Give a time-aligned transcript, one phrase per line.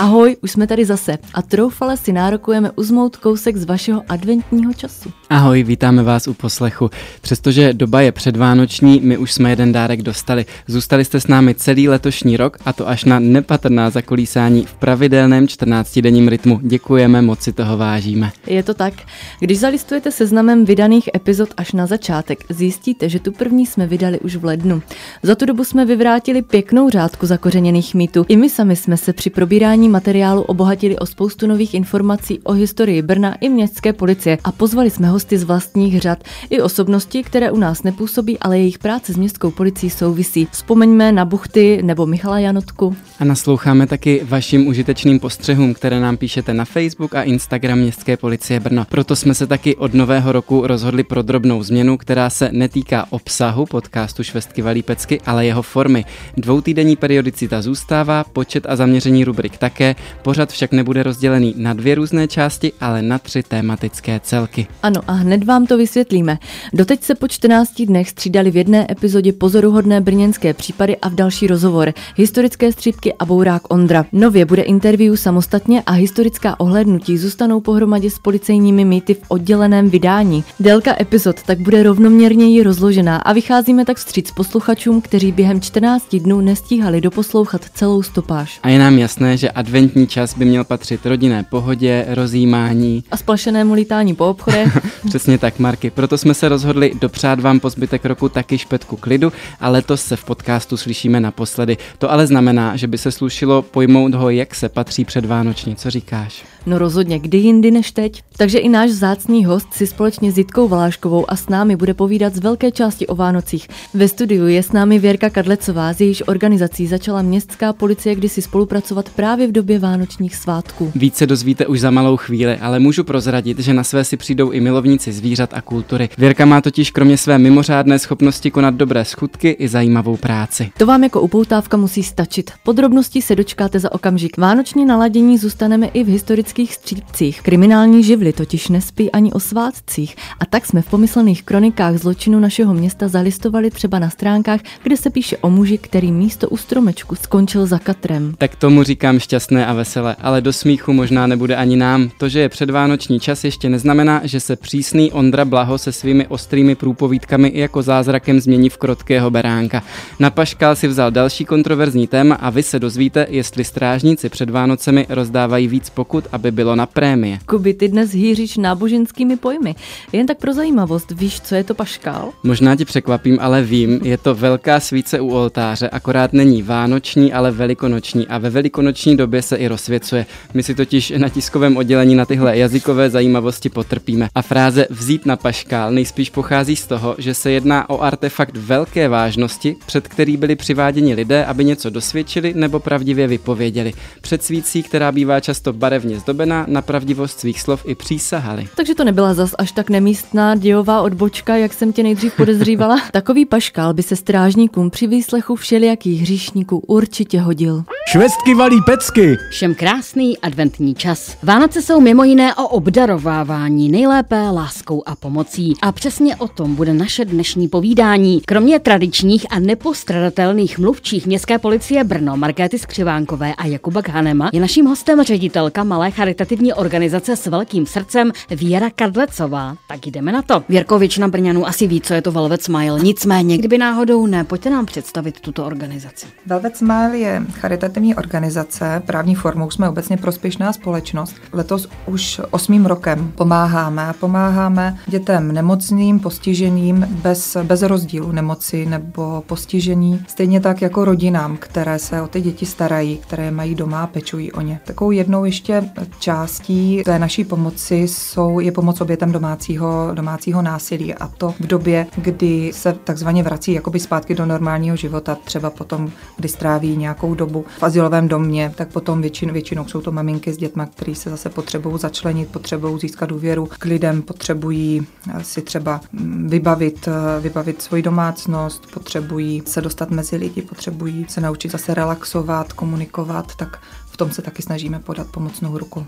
[0.00, 5.12] Ahoj, už jsme tady zase a troufale si nárokujeme uzmout kousek z vašeho adventního času.
[5.30, 6.90] Ahoj, vítáme vás u poslechu.
[7.20, 10.46] Přestože doba je předvánoční, my už jsme jeden dárek dostali.
[10.66, 15.46] Zůstali jste s námi celý letošní rok a to až na nepatrná zakolísání v pravidelném
[15.46, 16.60] 14-denním rytmu.
[16.62, 18.32] Děkujeme, moc si toho vážíme.
[18.46, 18.94] Je to tak.
[19.40, 24.36] Když zalistujete seznamem vydaných epizod až na začátek, zjistíte, že tu první jsme vydali už
[24.36, 24.82] v lednu.
[25.22, 28.24] Za tu dobu jsme vyvrátili pěknou řádku zakořeněných mýtů.
[28.28, 33.02] I my sami jsme se při probírání materiálu obohatili o spoustu nových informací o historii
[33.02, 36.18] Brna i městské policie a pozvali jsme hosty z vlastních řad
[36.50, 40.48] i osobnosti, které u nás nepůsobí, ale jejich práce s městskou policií souvisí.
[40.50, 42.96] Vzpomeňme na Buchty nebo Michala Janotku.
[43.18, 48.60] A nasloucháme taky vašim užitečným postřehům, které nám píšete na Facebook a Instagram Městské policie
[48.60, 48.86] Brno.
[48.88, 53.66] Proto jsme se taky od nového roku rozhodli pro drobnou změnu, která se netýká obsahu
[53.66, 56.04] podcastu Švestky valí pecky, ale jeho formy.
[56.36, 61.94] Dvoutýdenní periodicita zůstává, počet a zaměření rubrik také také, pořad však nebude rozdělený na dvě
[61.94, 64.66] různé části, ale na tři tématické celky.
[64.82, 66.38] Ano a hned vám to vysvětlíme.
[66.72, 71.46] Doteď se po 14 dnech střídali v jedné epizodě pozoruhodné brněnské případy a v další
[71.46, 71.92] rozhovor.
[72.16, 74.06] Historické střípky a bourák Ondra.
[74.12, 80.44] Nově bude interview samostatně a historická ohlednutí zůstanou pohromadě s policejními mýty v odděleném vydání.
[80.60, 86.40] Délka epizod tak bude rovnoměrněji rozložená a vycházíme tak vstříc posluchačům, kteří během 14 dnů
[86.40, 88.60] nestíhali doposlouchat celou stopáž.
[88.62, 93.04] A je nám jasné, že adventní čas by měl patřit rodinné pohodě, rozjímání.
[93.10, 94.78] A splašenému lítání po obchodech.
[95.08, 95.90] Přesně tak, Marky.
[95.90, 100.16] Proto jsme se rozhodli dopřát vám po zbytek roku taky špetku klidu a letos se
[100.16, 101.76] v podcastu slyšíme naposledy.
[101.98, 105.76] To ale znamená, že by se slušilo pojmout ho, jak se patří před Vánoční.
[105.76, 106.44] Co říkáš?
[106.66, 108.22] No rozhodně, kdy jindy než teď.
[108.36, 112.34] Takže i náš zácný host si společně s Jitkou Valáškovou a s námi bude povídat
[112.34, 113.68] z velké části o Vánocích.
[113.94, 119.08] Ve studiu je s námi Věrka Kadlecová, z jejíž organizací začala městská policie kdysi spolupracovat
[119.08, 120.92] právě v době vánočních svátků.
[120.94, 124.60] Více dozvíte už za malou chvíli, ale můžu prozradit, že na své si přijdou i
[124.60, 126.08] milovníci zvířat a kultury.
[126.18, 130.70] Věrka má totiž kromě své mimořádné schopnosti konat dobré schutky i zajímavou práci.
[130.78, 132.50] To vám jako upoutávka musí stačit.
[132.64, 134.38] Podrobnosti se dočkáte za okamžik.
[134.38, 136.08] Vánoční naladění zůstaneme i v
[136.50, 137.42] historických střípcích.
[137.42, 140.16] Kriminální živly totiž nespí ani o svátcích.
[140.40, 145.10] A tak jsme v pomyslných kronikách zločinu našeho města zalistovali třeba na stránkách, kde se
[145.10, 148.34] píše o muži, který místo u stromečku skončil za katrem.
[148.38, 152.10] Tak tomu říkám šťastné a veselé, ale do smíchu možná nebude ani nám.
[152.18, 156.74] To, že je předvánoční čas, ještě neznamená, že se přísný Ondra Blaho se svými ostrými
[156.74, 159.82] průpovídkami jako zázrakem změní v krotkého beránka.
[160.18, 165.06] Na paškál si vzal další kontroverzní téma a vy se dozvíte, jestli strážníci před Vánocemi
[165.08, 167.38] rozdávají víc pokut, aby bylo na prémie.
[167.46, 169.74] Kuby, ty dnes hýříš náboženskými pojmy.
[170.12, 172.32] Jen tak pro zajímavost, víš, co je to paškál?
[172.42, 177.50] Možná ti překvapím, ale vím, je to velká svíce u oltáře, akorát není vánoční, ale
[177.50, 180.26] velikonoční a ve velikonoční době se i rozsvěcuje.
[180.54, 184.28] My si totiž na tiskovém oddělení na tyhle jazykové zajímavosti potrpíme.
[184.34, 189.08] A fráze vzít na paškál nejspíš pochází z toho, že se jedná o artefakt velké
[189.08, 193.92] vážnosti, před který byli přiváděni lidé, aby něco dosvědčili nebo pravdivě vypověděli.
[194.20, 198.68] Před svící, která bývá často barevně zdobená, na pravdivost svých slov i přísahali.
[198.76, 203.00] Takže to nebyla zas až tak nemístná dějová odbočka, jak jsem tě nejdřív podezřívala.
[203.12, 207.84] Takový paškál by se strážníkům při výslechu všelijakých hříšníků určitě hodil.
[208.08, 209.36] Švestky valí pecky.
[209.50, 211.36] Všem krásný adventní čas.
[211.42, 215.74] Vánoce jsou mimo jiné o obdarovávání, nejlépe láskou a pomocí.
[215.82, 218.40] A přesně o tom bude naše dnešní povídání.
[218.40, 224.86] Kromě tradičních a nepostradatelných mluvčích městské policie Brno, Markéty Skřivánkové a Jakuba Khanema, je naším
[224.86, 229.76] hostem ředitelka malé charitativní organizace s velkým srdcem Věra Kadlecová.
[229.88, 230.62] Tak jdeme na to.
[230.68, 233.00] Věrko, většina Brňanů asi ví, co je to Velvet Smile.
[233.00, 236.26] Nicméně, kdyby náhodou ne, pojďte nám představit tuto organizaci.
[236.46, 241.34] Velvet Smile je charitativní organizace, právní formou jsme obecně prospěšná společnost.
[241.52, 249.44] Letos už osmým rokem pomáháme a pomáháme dětem nemocným, postiženým bez, bez rozdílu nemoci nebo
[249.46, 254.06] postižení, stejně tak jako rodinám, které se o ty děti starají, které mají doma a
[254.06, 254.80] pečují o ně.
[254.84, 261.14] Takovou jednou ještě částí té naší pomoci jsou, je pomoc obětem domácího, domácího násilí.
[261.14, 266.10] A to v době, kdy se takzvaně vrací jakoby zpátky do normálního života, třeba potom,
[266.36, 270.56] kdy stráví nějakou dobu v asilovém domě, tak potom většinou, většinou jsou to maminky s
[270.56, 275.06] dětma, které se zase potřebují začlenit, potřebují získat důvěru k lidem, potřebují
[275.42, 281.40] si třeba mm, vybavit, eh, vybavit svoji domácnost, potřebují se dostat mezi lidi, potřebují se
[281.40, 283.78] naučit zase relaxovat, komunikovat, tak
[284.20, 286.06] tom se taky snažíme podat pomocnou ruku.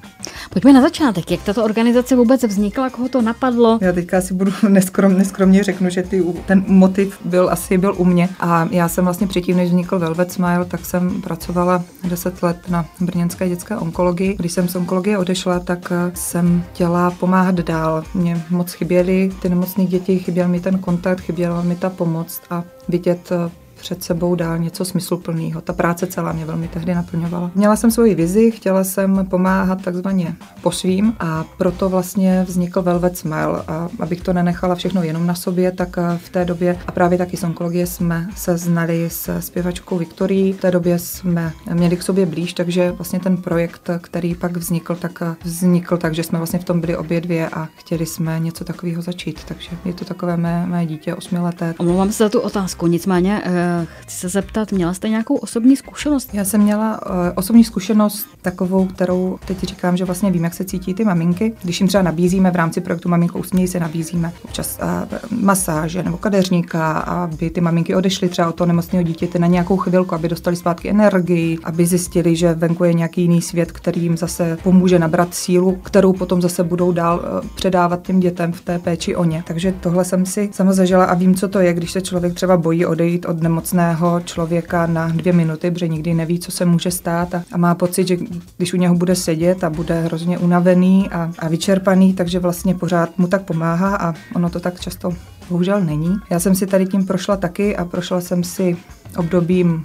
[0.50, 3.78] Pojďme na začátek, jak tato organizace vůbec vznikla, koho to napadlo?
[3.80, 8.04] Já teďka si budu neskrom, neskromně řeknu, že ty, ten motiv byl asi byl u
[8.04, 12.56] mě a já jsem vlastně předtím, než vznikl Velvet Smile, tak jsem pracovala 10 let
[12.68, 14.36] na brněnské dětské onkologii.
[14.38, 18.04] Když jsem z onkologie odešla, tak eh, jsem chtěla pomáhat dál.
[18.14, 22.64] Mě moc chyběly ty nemocné děti, chyběl mi ten kontakt, chyběla mi ta pomoc a
[22.88, 25.60] vidět eh, před sebou dál něco smysluplného.
[25.60, 27.50] Ta práce celá mě velmi tehdy naplňovala.
[27.54, 33.18] Měla jsem svoji vizi, chtěla jsem pomáhat takzvaně po svým a proto vlastně vznikl Velvet
[33.18, 33.62] Smile.
[33.68, 37.36] A abych to nenechala všechno jenom na sobě, tak v té době a právě taky
[37.36, 40.52] z onkologie jsme se znali s zpěvačkou Viktorií.
[40.52, 44.94] V té době jsme měli k sobě blíž, takže vlastně ten projekt, který pak vznikl,
[44.94, 48.64] tak vznikl tak, že jsme vlastně v tom byli obě dvě a chtěli jsme něco
[48.64, 49.44] takového začít.
[49.44, 51.74] Takže je to takové mé, mé dítě osmileté.
[51.78, 56.30] Omlouvám se za tu otázku, nicméně eh, chci se zeptat, měla jste nějakou osobní zkušenost?
[56.32, 60.64] Já jsem měla uh, osobní zkušenost takovou, kterou teď říkám, že vlastně vím, jak se
[60.64, 61.54] cítí ty maminky.
[61.62, 66.16] Když jim třeba nabízíme v rámci projektu Maminko usměj se nabízíme občas uh, masáže nebo
[66.16, 70.56] kadeřníka, aby ty maminky odešly třeba od toho nemocného dítěte na nějakou chvilku, aby dostali
[70.56, 75.34] zpátky energii, aby zjistili, že venku je nějaký jiný svět, který jim zase pomůže nabrat
[75.34, 79.44] sílu, kterou potom zase budou dál uh, předávat těm dětem v té péči o ně.
[79.46, 82.86] Takže tohle jsem si zažila a vím, co to je, když se člověk třeba bojí
[82.86, 87.34] odejít od nemoc nemocného člověka na dvě minuty, protože nikdy neví, co se může stát
[87.34, 88.16] a, a má pocit, že
[88.56, 93.18] když u něho bude sedět a bude hrozně unavený a, a vyčerpaný, takže vlastně pořád
[93.18, 95.10] mu tak pomáhá a ono to tak často
[95.50, 96.16] bohužel není.
[96.30, 98.76] Já jsem si tady tím prošla taky a prošla jsem si
[99.16, 99.82] obdobím,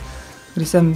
[0.56, 0.94] kdy jsem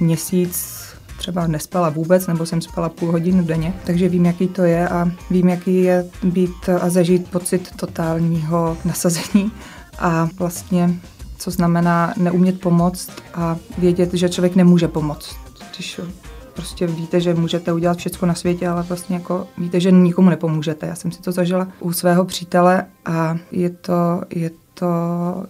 [0.00, 0.84] měsíc
[1.18, 5.10] třeba nespala vůbec, nebo jsem spala půl hodiny denně, takže vím, jaký to je a
[5.30, 9.52] vím, jaký je být a zažít pocit totálního nasazení
[9.98, 10.90] a vlastně
[11.44, 15.36] co znamená neumět pomoct a vědět, že člověk nemůže pomoct.
[15.70, 16.00] Když
[16.54, 20.86] prostě víte, že můžete udělat všechno na světě, ale vlastně jako víte, že nikomu nepomůžete.
[20.86, 24.86] Já jsem si to zažila u svého přítele a je to, je to,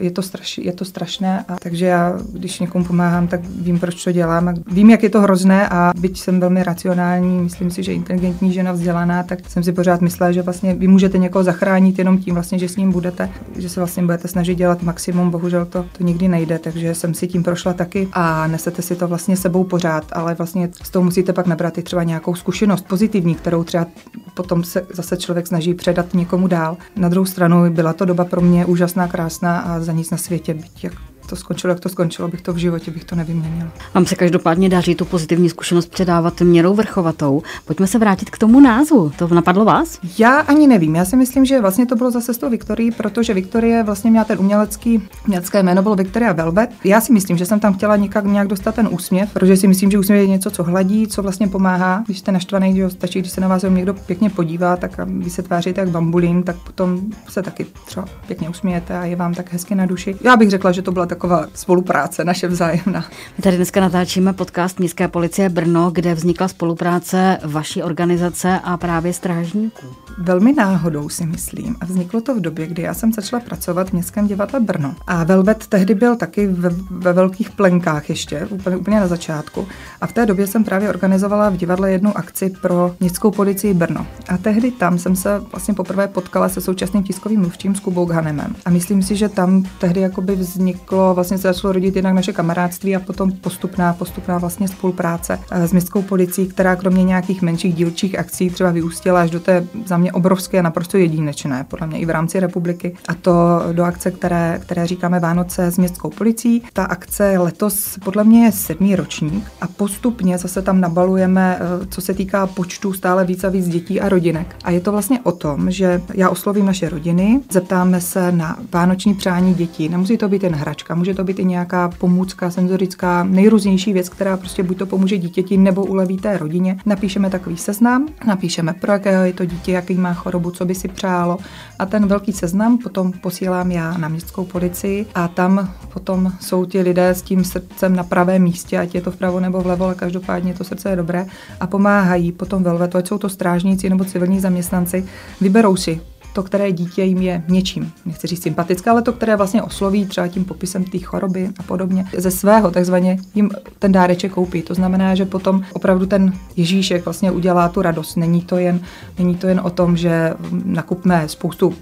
[0.01, 1.45] je, to straš, je to strašné.
[1.49, 4.49] A takže já, když někomu pomáhám, tak vím, proč to dělám.
[4.49, 8.53] A vím, jak je to hrozné a byť jsem velmi racionální, myslím si, že inteligentní
[8.53, 12.35] žena vzdělaná, tak jsem si pořád myslela, že vlastně vy můžete někoho zachránit jenom tím,
[12.35, 15.31] vlastně, že s ním budete, že se vlastně budete snažit dělat maximum.
[15.31, 19.09] Bohužel to, to nikdy nejde, takže jsem si tím prošla taky a nesete si to
[19.09, 23.35] vlastně sebou pořád, ale vlastně z toho musíte pak nabrat i třeba nějakou zkušenost pozitivní,
[23.35, 23.87] kterou třeba
[24.35, 26.77] potom se zase člověk snaží předat někomu dál.
[26.97, 30.55] Na druhou stranu byla to doba pro mě úžasná krásná a za nic na světě,
[30.55, 30.93] byť jak
[31.27, 33.71] to skončilo, jak to skončilo, bych to v životě bych to nevyměnila.
[33.95, 37.43] Vám se každopádně daří tu pozitivní zkušenost předávat měrou vrchovatou.
[37.65, 39.13] Pojďme se vrátit k tomu názvu.
[39.19, 39.99] To napadlo vás?
[40.19, 40.97] Já ani nevím.
[40.97, 44.25] Já si myslím, že vlastně to bylo zase s tou Viktorií, protože Viktorie vlastně měla
[44.25, 46.71] ten umělecký, umělecké jméno bylo Victoria Velvet.
[46.85, 49.91] Já si myslím, že jsem tam chtěla nějak, nějak dostat ten úsměv, protože si myslím,
[49.91, 52.03] že úsměv je něco, co hladí, co vlastně pomáhá.
[52.07, 55.43] Když jste naštvaný, že stačí, když se na vás někdo pěkně podívá, tak vy se
[55.43, 59.75] tváříte jak bambulín, tak potom se taky třeba pěkně usmějete a je vám tak hezky
[59.75, 60.17] na duši.
[60.21, 63.05] Já bych řekla, že to byla taková spolupráce naše vzájemná.
[63.37, 69.13] My tady dneska natáčíme podcast Městské policie Brno, kde vznikla spolupráce vaší organizace a právě
[69.13, 70.04] strážníků.
[70.19, 71.77] Velmi náhodou si myslím.
[71.81, 74.95] A vzniklo to v době, kdy já jsem začala pracovat v Městském divadle Brno.
[75.07, 79.67] A Velvet tehdy byl taky ve, ve velkých plenkách ještě, úplně, úplně na začátku.
[80.01, 84.07] A v té době jsem právě organizovala v divadle jednu akci pro Městskou policii Brno.
[84.29, 88.57] A tehdy tam jsem se vlastně poprvé potkala se současným tiskovým mluvčím s Kubou Ghanemem.
[88.65, 92.97] A myslím si, že tam tehdy jakoby vzniklo, vlastně se začalo rodit jednak naše kamarádství
[92.97, 98.19] a potom postupná, postupná vlastně spolupráce eh, s městskou policií, která kromě nějakých menších dílčích
[98.19, 102.07] akcí třeba vyústila až do té za mě obrovské a naprosto jedinečné, podle mě i
[102.07, 102.97] v rámci republiky.
[103.09, 103.33] A to
[103.73, 106.63] do akce, které, které říkáme Vánoce s městskou policií.
[106.73, 112.01] Ta akce letos podle mě je sedmý ročník a postupně zase tam nabalujeme, eh, co
[112.01, 114.57] se týká počtu stále víc a víc dětí a rodinek.
[114.65, 119.15] A je to vlastně o tom, že já oslovím naše rodiny, zeptáme se na vánoční
[119.15, 119.89] přání dětí.
[119.89, 124.37] Nemusí to být jen hračka, může to být i nějaká pomůcka senzorická, nejrůznější věc, která
[124.37, 126.77] prostě buď to pomůže dítěti nebo uleví té rodině.
[126.87, 130.89] Napíšeme takový seznam, napíšeme pro jakého je to dítě, jaký má chorobu, co by si
[130.89, 131.39] přálo.
[131.79, 136.81] A ten velký seznam potom posílám já na městskou policii a tam potom jsou ti
[136.81, 140.55] lidé s tím srdcem na pravém místě, ať je to vpravo nebo vlevo, ale každopádně
[140.55, 141.27] to srdce je dobré
[141.61, 145.05] a pomáhají potom velvetu, ať jsou to strážníci nebo civilní zaměstnanci,
[145.41, 146.01] vyberou si
[146.35, 150.29] to, které dítě jim je něčím, nechci říct sympatické, ale to, které vlastně osloví třeba
[150.29, 154.63] tím popisem té choroby a podobně, ze svého takzvaně jim ten dáreček koupí.
[154.63, 158.17] To znamená, že potom opravdu ten Ježíšek vlastně udělá tu radost.
[158.17, 158.81] Není to jen,
[159.19, 161.75] není to jen o tom, že nakupme spoustu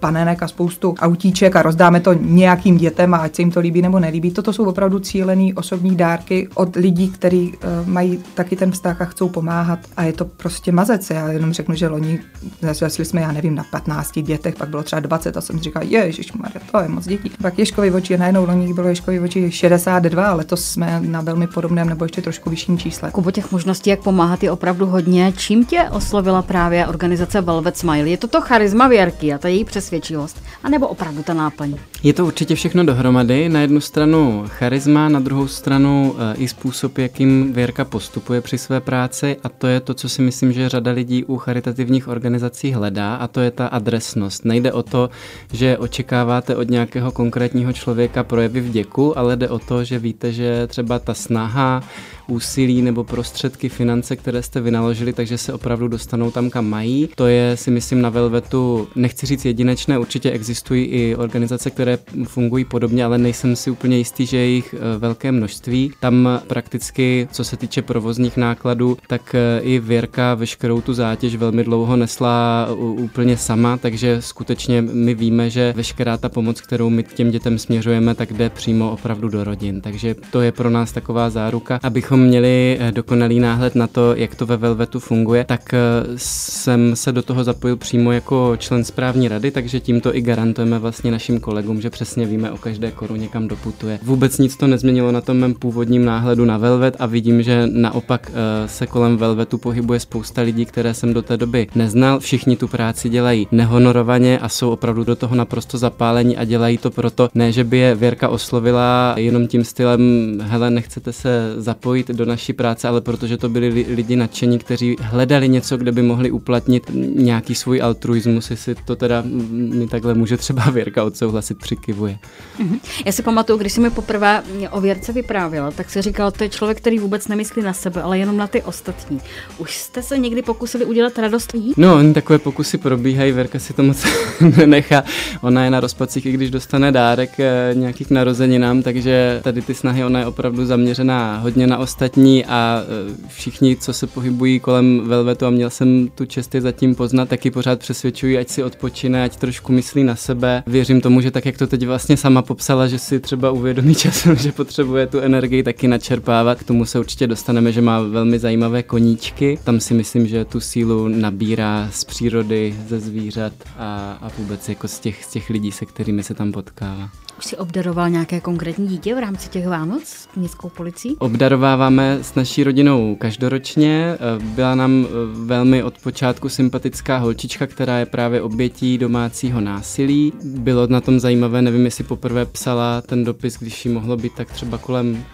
[0.00, 3.82] panenek a spoustu autíček a rozdáme to nějakým dětem a ať se jim to líbí
[3.82, 4.30] nebo nelíbí.
[4.30, 9.04] Toto jsou opravdu cílené osobní dárky od lidí, kteří uh, mají taky ten vztah a
[9.04, 9.78] chcou pomáhat.
[9.96, 11.10] A je to prostě mazec.
[11.10, 12.20] Já jenom řeknu, že loni
[12.62, 15.82] nesvesli jsme, já nevím, na 15 dětech, pak bylo třeba 20 a jsem si říkal,
[15.82, 16.32] ježiš,
[16.72, 17.30] to je moc dětí.
[17.42, 21.88] Pak Ješkovi oči, najednou loni bylo Ješkovi oči 62, ale letos jsme na velmi podobném
[21.88, 23.10] nebo ještě trošku vyšším čísle.
[23.10, 25.32] Kubo, těch možností, jak pomáhat, je opravdu hodně.
[25.36, 28.08] Čím tě oslovila právě organizace Velvet Smile?
[28.08, 31.76] Je to to charisma Věrky a ta její přesvědčivost, anebo opravdu ta náplň?
[32.04, 33.48] Je to určitě všechno dohromady.
[33.48, 38.80] Na jednu stranu charisma, na druhou stranu eh, i způsob, jakým Věrka postupuje při své
[38.80, 43.14] práci a to je to, co si myslím, že řada lidí u charitativních organizací hledá
[43.14, 44.44] a to je ta adresnost.
[44.44, 45.10] Nejde o to,
[45.52, 50.66] že očekáváte od nějakého konkrétního člověka projevy vděku, ale jde o to, že víte, že
[50.66, 51.82] třeba ta snaha,
[52.26, 57.08] úsilí nebo prostředky, finance, které jste vynaložili, takže se opravdu dostanou tam, kam mají.
[57.14, 62.64] To je si myslím na Velvetu, nechci říct jedinečné, určitě existují i organizace, které fungují
[62.64, 65.92] podobně, ale nejsem si úplně jistý, že je jich eh, velké množství.
[66.00, 71.64] Tam prakticky, co se týče provozních nákladů, tak eh, i Věrka veškerou tu zátěž velmi
[71.64, 77.30] dlouho nesla úplně sama, takže skutečně my víme, že veškerá ta pomoc, kterou my těm
[77.30, 79.80] dětem směřujeme, tak jde přímo opravdu do rodin.
[79.80, 84.14] Takže to je pro nás taková záruka, abychom abychom měli eh, dokonalý náhled na to,
[84.16, 85.78] jak to ve Velvetu funguje, tak eh,
[86.16, 91.10] jsem se do toho zapojil přímo jako člen správní rady, takže tímto i garantujeme vlastně
[91.10, 93.98] našim kolegům, že přesně víme o každé koruně, kam doputuje.
[94.02, 98.30] Vůbec nic to nezměnilo na tom mém původním náhledu na Velvet a vidím, že naopak
[98.30, 102.20] eh, se kolem Velvetu pohybuje spousta lidí, které jsem do té doby neznal.
[102.20, 106.90] Všichni tu práci dělají nehonorovaně a jsou opravdu do toho naprosto zapálení a dělají to
[106.90, 110.00] proto, ne, že by je Věrka oslovila jenom tím stylem,
[110.42, 114.96] hele, nechcete se zapojit zapojit do naší práce, ale protože to byli lidi nadšení, kteří
[115.00, 120.36] hledali něco, kde by mohli uplatnit nějaký svůj altruismus, jestli to teda mi takhle může
[120.36, 122.18] třeba Věrka odsouhlasit, přikivuje.
[122.58, 122.78] Mhm.
[123.06, 126.48] Já si pamatuju, když jsi mi poprvé o Věrce vyprávěla, tak si říkal, to je
[126.48, 129.20] člověk, který vůbec nemyslí na sebe, ale jenom na ty ostatní.
[129.58, 131.72] Už jste se někdy pokusili udělat radost jí?
[131.76, 134.04] No, oni takové pokusy probíhají, Věrka si to moc
[134.56, 135.04] nenechá.
[135.42, 140.04] Ona je na rozpacích, i když dostane dárek eh, nějakých narozeninám, takže tady ty snahy,
[140.04, 145.00] ona je opravdu zaměřená hodně na ostatní ostatní a e, všichni, co se pohybují kolem
[145.04, 149.24] Velvetu a měl jsem tu čest je zatím poznat, taky pořád přesvědčují, ať si odpočine,
[149.24, 150.62] ať trošku myslí na sebe.
[150.66, 154.36] Věřím tomu, že tak, jak to teď vlastně sama popsala, že si třeba uvědomí časem,
[154.36, 156.58] že potřebuje tu energii taky načerpávat.
[156.58, 159.58] K tomu se určitě dostaneme, že má velmi zajímavé koníčky.
[159.64, 164.88] Tam si myslím, že tu sílu nabírá z přírody, ze zvířat a, a vůbec jako
[164.88, 167.10] z těch, z těch lidí, se kterými se tam potkává.
[167.38, 171.16] Už si obdaroval nějaké konkrétní dítě v rámci těch Vánoc s městskou policií?
[171.18, 174.18] Obdarováváme s naší rodinou každoročně.
[174.40, 175.08] Byla nám eh,
[175.46, 180.32] velmi od počátku sympatická holčička, která je právě obětí domácího násilí.
[180.44, 184.52] Bylo na tom zajímavé, nevím, jestli poprvé psala ten dopis, když jí mohlo být tak
[184.52, 185.24] třeba kolem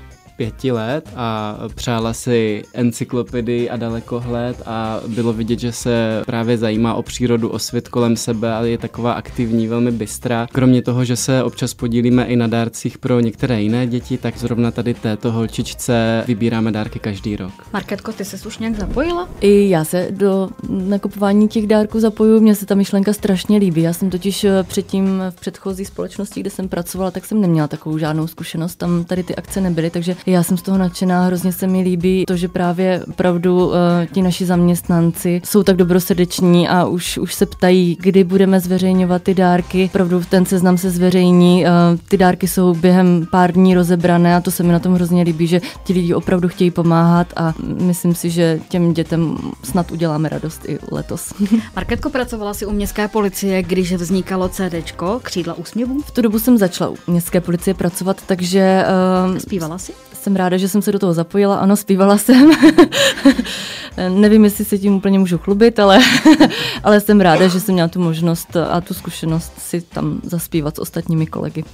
[0.41, 6.95] pěti let a přála si encyklopedii a dalekohled a bylo vidět, že se právě zajímá
[6.95, 10.47] o přírodu, o svět kolem sebe a je taková aktivní, velmi bystrá.
[10.53, 14.71] Kromě toho, že se občas podílíme i na dárcích pro některé jiné děti, tak zrovna
[14.71, 17.53] tady této holčičce vybíráme dárky každý rok.
[17.73, 19.29] Marketko, ty se už nějak zapojila?
[19.41, 23.83] I já se do nakupování těch dárků zapojuju, mně se ta myšlenka strašně líbí.
[23.83, 27.99] Já jsem totiž eh, předtím v předchozí společnosti, kde jsem pracovala, tak jsem neměla takovou
[27.99, 31.67] žádnou zkušenost, tam tady ty akce nebyly, takže já jsem z toho nadšená, hrozně se
[31.67, 33.75] mi líbí to, že právě opravdu uh,
[34.13, 39.35] ti naši zaměstnanci jsou tak dobrosrdeční a už, už se ptají, kdy budeme zveřejňovat ty
[39.35, 39.85] dárky.
[39.85, 41.71] Opravdu ten seznam se zveřejní, uh,
[42.09, 45.47] ty dárky jsou během pár dní rozebrané a to se mi na tom hrozně líbí,
[45.47, 50.65] že ti lidi opravdu chtějí pomáhat a myslím si, že těm dětem snad uděláme radost
[50.69, 51.35] i letos.
[51.77, 56.03] Marketko, pracovala si u městské policie, když vznikalo CDčko Křídla úsměvů?
[56.03, 58.85] V tu dobu jsem začala u městské policie pracovat, takže...
[59.31, 59.93] Uh, Zpívala si?
[60.21, 61.57] Jsem ráda, že jsem se do toho zapojila.
[61.57, 62.51] Ano, zpívala jsem.
[64.09, 65.99] Nevím, jestli se tím úplně můžu chlubit, ale,
[66.85, 70.79] ale jsem ráda, že jsem měla tu možnost a tu zkušenost si tam zaspívat s
[70.79, 71.65] ostatními kolegy.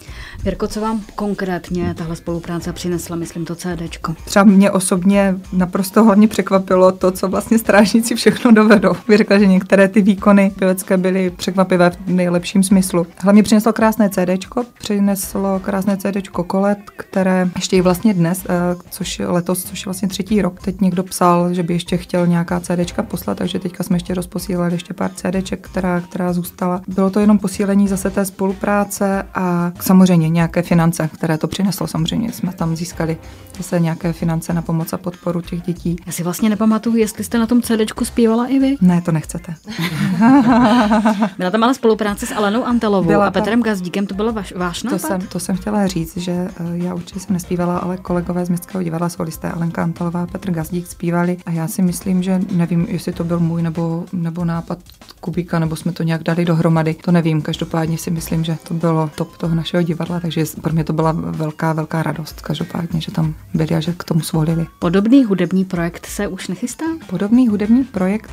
[0.43, 4.15] Věrko, co vám konkrétně tahle spolupráce přinesla, myslím, to CDčko?
[4.25, 8.93] Třeba mě osobně naprosto hodně překvapilo to, co vlastně strážníci všechno dovedou.
[9.09, 13.07] Bych řekla, že některé ty výkony pěvecké byly překvapivé v nejlepším smyslu.
[13.19, 18.77] Hlavně přineslo krásné CDčko, přineslo krásné CDčko kolet, které ještě i vlastně dnes dnes, eh,
[18.91, 20.61] což letos, což je vlastně třetí rok.
[20.61, 24.73] Teď někdo psal, že by ještě chtěl nějaká CDčka poslat, takže teďka jsme ještě rozposílali
[24.73, 26.81] ještě pár CDček, která, která zůstala.
[26.89, 31.87] Bylo to jenom posílení zase té spolupráce a samozřejmě nějaké finance, které to přineslo.
[31.87, 33.17] Samozřejmě jsme tam získali
[33.57, 35.97] zase nějaké finance na pomoc a podporu těch dětí.
[36.07, 38.77] Já si vlastně nepamatuju, jestli jste na tom CDčku zpívala i vy.
[38.81, 39.55] Ne, to nechcete.
[41.39, 44.83] Byla tam ale spolupráce s Alenou Antelovou Byla a Petrem Gazdíkem, to bylo vaš, váš
[44.83, 45.01] To nápad?
[45.01, 48.83] jsem, to jsem chtěla říct, že eh, já určitě jsem nespívala, ale kolegové z Městského
[48.83, 53.13] divadla, solisté Alenka Antalová a Petr Gazdík zpívali a já si myslím, že nevím, jestli
[53.13, 54.79] to byl můj nebo, nebo nápad
[55.21, 59.11] Kubíka, nebo jsme to nějak dali dohromady, to nevím, každopádně si myslím, že to bylo
[59.15, 63.35] top toho našeho divadla, takže pro mě to byla velká, velká radost, každopádně, že tam
[63.55, 64.67] byli a že k tomu svolili.
[64.79, 66.85] Podobný hudební projekt se už nechystá?
[67.07, 68.31] Podobný hudební projekt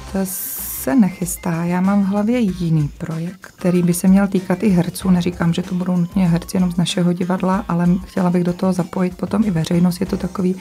[0.84, 1.64] se nechystá.
[1.64, 5.10] Já mám v hlavě jiný projekt, který by se měl týkat i herců.
[5.10, 8.74] Neříkám, že to budou nutně herci jenom z našeho divadla, ale chtěla bych do toho
[8.74, 10.00] zapojit potom i veřejnost.
[10.00, 10.56] Je to takový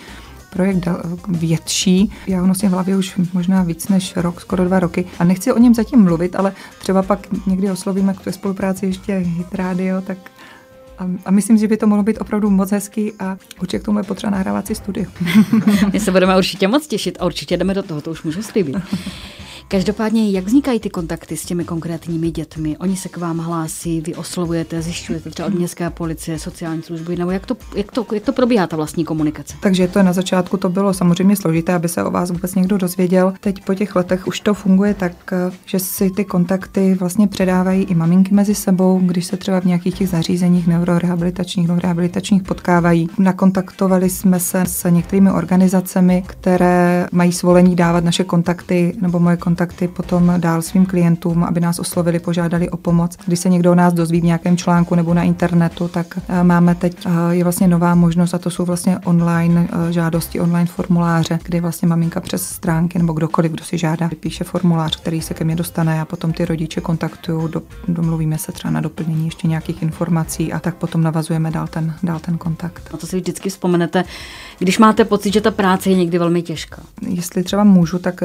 [0.50, 0.88] projekt
[1.28, 2.12] větší.
[2.26, 5.04] Já ho nosím v hlavě už možná víc než rok, skoro dva roky.
[5.18, 9.16] A nechci o něm zatím mluvit, ale třeba pak někdy oslovíme k té spolupráci ještě
[9.16, 10.18] Hit Radio, tak
[10.98, 13.98] a, a myslím, že by to mohlo být opravdu moc hezký a určitě k tomu
[13.98, 15.06] je potřeba nahrávací studio.
[15.92, 18.76] My se budeme určitě moc těšit a určitě jdeme do toho, to už můžu slíbit.
[19.72, 22.76] Každopádně, jak vznikají ty kontakty s těmi konkrétními dětmi?
[22.78, 27.30] Oni se k vám hlásí, vy oslovujete, zjišťujete třeba od městské policie, sociální služby, nebo
[27.30, 29.54] jak to, jak to, jak to probíhá ta vlastní komunikace?
[29.62, 33.34] Takže to na začátku to bylo samozřejmě složité, aby se o vás vůbec někdo dozvěděl.
[33.40, 35.12] Teď po těch letech už to funguje tak,
[35.66, 39.94] že si ty kontakty vlastně předávají i maminky mezi sebou, když se třeba v nějakých
[39.94, 43.08] těch zařízeních neurorehabilitačních nebo rehabilitačních potkávají.
[43.18, 49.61] Nakontaktovali jsme se s některými organizacemi, které mají svolení dávat naše kontakty nebo moje kontakty
[49.96, 53.16] potom dál svým klientům, aby nás oslovili, požádali o pomoc.
[53.26, 56.74] Když se někdo o nás dozví v nějakém článku nebo na internetu, tak eh, máme
[56.74, 61.38] teď eh, je vlastně nová možnost a to jsou vlastně online eh, žádosti, online formuláře,
[61.44, 65.44] kdy vlastně maminka přes stránky nebo kdokoliv, kdo si žádá, vypíše formulář, který se ke
[65.44, 69.82] mně dostane a potom ty rodiče kontaktují, do, domluvíme se třeba na doplnění ještě nějakých
[69.82, 72.92] informací a tak potom navazujeme dál ten, dál ten kontakt.
[72.92, 74.04] Na to si vždycky vzpomenete,
[74.58, 76.82] když máte pocit, že ta práce je někdy velmi těžká.
[77.08, 78.20] Jestli třeba můžu, tak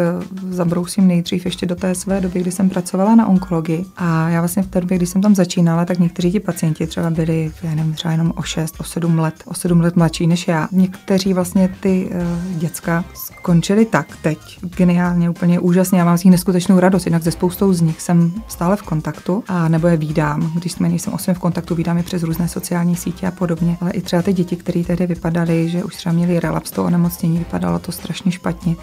[0.49, 3.85] zabrousím nejdřív ještě do té své doby, kdy jsem pracovala na onkologii.
[3.97, 7.09] A já vlastně v té době, kdy jsem tam začínala, tak někteří ti pacienti třeba
[7.09, 10.47] byli, já nevím, třeba jenom o 6, o 7 let, o 7 let mladší než
[10.47, 10.67] já.
[10.71, 14.39] Někteří vlastně ty uh, děcka skončili tak teď,
[14.77, 15.99] geniálně, úplně úžasně.
[15.99, 19.43] Já mám z nich neskutečnou radost, jinak ze spoustou z nich jsem stále v kontaktu
[19.47, 20.51] a nebo je vídám.
[20.55, 23.77] Když jsme nejsem osmi v kontaktu, vídám je přes různé sociální sítě a podobně.
[23.81, 27.37] Ale i třeba ty děti, které tehdy vypadaly, že už třeba měli relaps toho onemocnění,
[27.37, 28.75] vypadalo to strašně špatně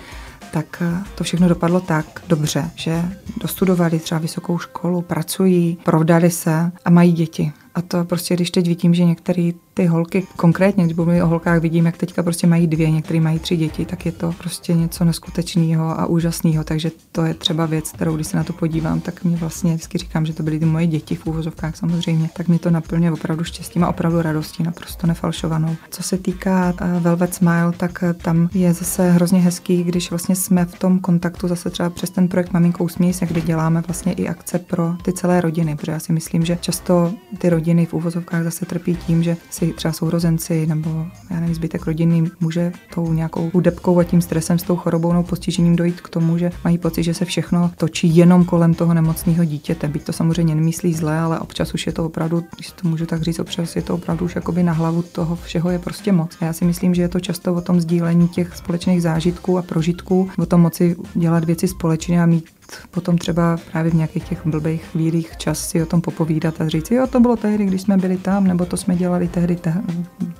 [0.54, 3.02] tak eh, to všechno dopadlo tak dobře, že
[3.40, 7.52] dostudovali třeba vysokou školu, pracují, provdali se a mají děti.
[7.74, 11.60] A to prostě, když teď vidím, že některé ty holky, konkrétně, když mluvím o holkách,
[11.60, 15.04] vidím, jak teďka prostě mají dvě, některé mají tři děti, tak je to prostě něco
[15.04, 16.64] neskutečného a úžasného.
[16.64, 19.98] Takže to je třeba věc, kterou, když se na to podívám, tak mě vlastně vždycky
[19.98, 22.28] říkám, že to byly ty moje děti v úvozovkách samozřejmě.
[22.36, 25.76] Tak mi to naplňuje opravdu štěstím a opravdu radostí, naprosto nefalšovanou.
[25.90, 30.36] Co se týká eh, Velvet Smile, tak eh, tam je zase hrozně hezký, když vlastně
[30.36, 34.28] jsme v tom kontaktu zase třeba přes ten projekt Maminkou směj kde děláme vlastně i
[34.28, 38.44] akce pro ty celé rodiny, protože já si myslím, že často ty rodiny v úvozovkách
[38.44, 43.50] zase trpí tím, že si třeba sourozenci nebo já nevím, zbytek rodiny může tou nějakou
[43.54, 47.02] hudebkou a tím stresem s tou chorobou nebo postižením dojít k tomu, že mají pocit,
[47.02, 49.88] že se všechno točí jenom kolem toho nemocného dítěte.
[49.88, 53.22] Byť to samozřejmě nemyslí zle, ale občas už je to opravdu, když to můžu tak
[53.22, 56.36] říct, občas je to opravdu už jakoby na hlavu toho všeho je prostě moc.
[56.40, 59.62] A já si myslím, že je to často o tom sdílení těch společných zážitků a
[59.62, 62.44] prožitků, o tom moci dělat věci společně a mít
[62.90, 66.90] potom třeba právě v nějakých těch blbých chvílích čas si o tom popovídat a říct,
[66.90, 69.82] jo, to bylo tehdy, když jsme byli tam, nebo to jsme dělali tehdy, te-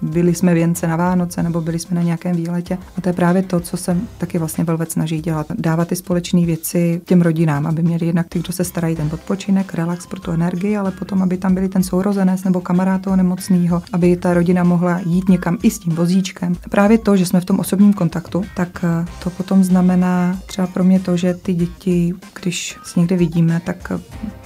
[0.03, 2.79] byli jsme věnce na Vánoce, nebo byli jsme na nějakém výletě.
[2.99, 5.47] A to je právě to, co se taky vlastně velvec snaží dělat.
[5.59, 9.75] Dávat ty společné věci těm rodinám, aby měli jednak ty, kdo se starají ten odpočinek,
[9.75, 13.83] relax pro tu energii, ale potom, aby tam byli ten sourozenec nebo kamarád toho nemocného,
[13.93, 16.55] aby ta rodina mohla jít někam i s tím vozíčkem.
[16.71, 20.85] Právě to, že jsme v tom osobním kontaktu, tak eh, to potom znamená třeba pro
[20.85, 23.92] mě to, že ty děti, když s někde vidíme, tak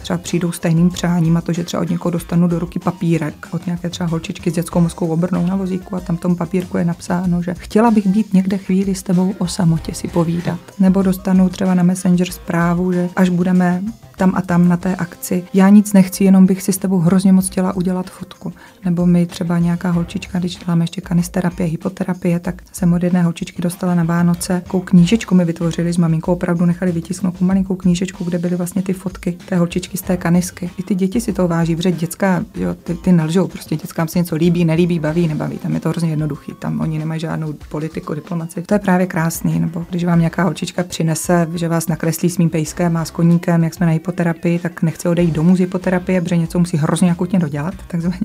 [0.08, 3.48] třeba přijdou s tajným přáním a to, že třeba od někoho dostanu do ruky papírek,
[3.50, 6.76] od nějaké třeba holčičky s dětskou mozkou obrnou na vozíku a tam v tom papírku
[6.76, 10.60] je napsáno, že chtěla bych být někde chvíli s tebou o samotě si povídat.
[10.78, 13.82] Nebo dostanu třeba na Messenger zprávu, že až budeme
[14.18, 15.44] tam a tam na té akci.
[15.54, 18.52] Já nic nechci, jenom bych si s tebou hrozně moc chtěla udělat fotku.
[18.84, 23.62] Nebo mi třeba nějaká holčička, když děláme ještě kanisterapie, hypoterapie, tak jsem od jedné holčičky
[23.62, 28.38] dostala na Vánoce kou knížečku mi vytvořili s maminkou, opravdu nechali vytisknout malinkou knížečku, kde
[28.38, 30.70] byly vlastně ty fotky té holčičky z té kanisky.
[30.78, 34.18] I ty děti si to váží, protože dětská, jo, ty, ty nelžou, prostě dětskám se
[34.18, 35.58] něco líbí, nelíbí, baví, nebaví.
[35.58, 38.62] Tam je to hrozně jednoduchý, tam oni nemají žádnou politiku, diplomaci.
[38.62, 42.50] To je právě krásný, nebo když vám nějaká holčička přinese, že vás nakreslí s mým
[42.50, 46.36] pejskem a s koníkem, jak jsme na hypoterapii, tak nechce odejít domů z hypoterapie, protože
[46.36, 48.18] něco musí hrozně akutně dodělat, takzvaně.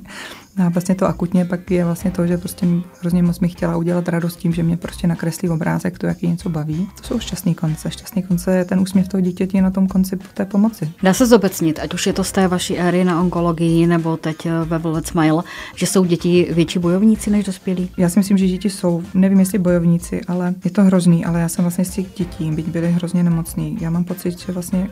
[0.58, 2.68] No a vlastně to akutně pak je vlastně to, že prostě
[3.02, 6.50] hrozně moc mi chtěla udělat radost tím, že mě prostě nakreslí obrázek, to, jak něco
[6.50, 6.90] baví.
[7.02, 7.92] To jsou šťastný konce.
[7.92, 10.92] Šťastný konce je ten úsměv toho dítěti na tom konci té pomoci.
[11.04, 11.26] Dá se
[11.64, 15.08] zobecnit, ať už je to z té vaší éry na onkologii nebo teď ve Velvet
[15.08, 15.44] Smile,
[15.76, 17.90] že jsou děti větší bojovníci než dospělí?
[17.98, 21.50] Já si myslím, že děti jsou, nevím jestli bojovníci, ale je to hrozný, ale já
[21.50, 23.78] jsem vlastně z těch dětí, byť byly hrozně nemocný.
[23.82, 24.90] Já mám pocit, že vlastně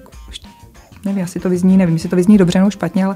[1.06, 3.16] nevím, asi to vyzní, nevím, jestli to vyzní dobře nebo špatně, ale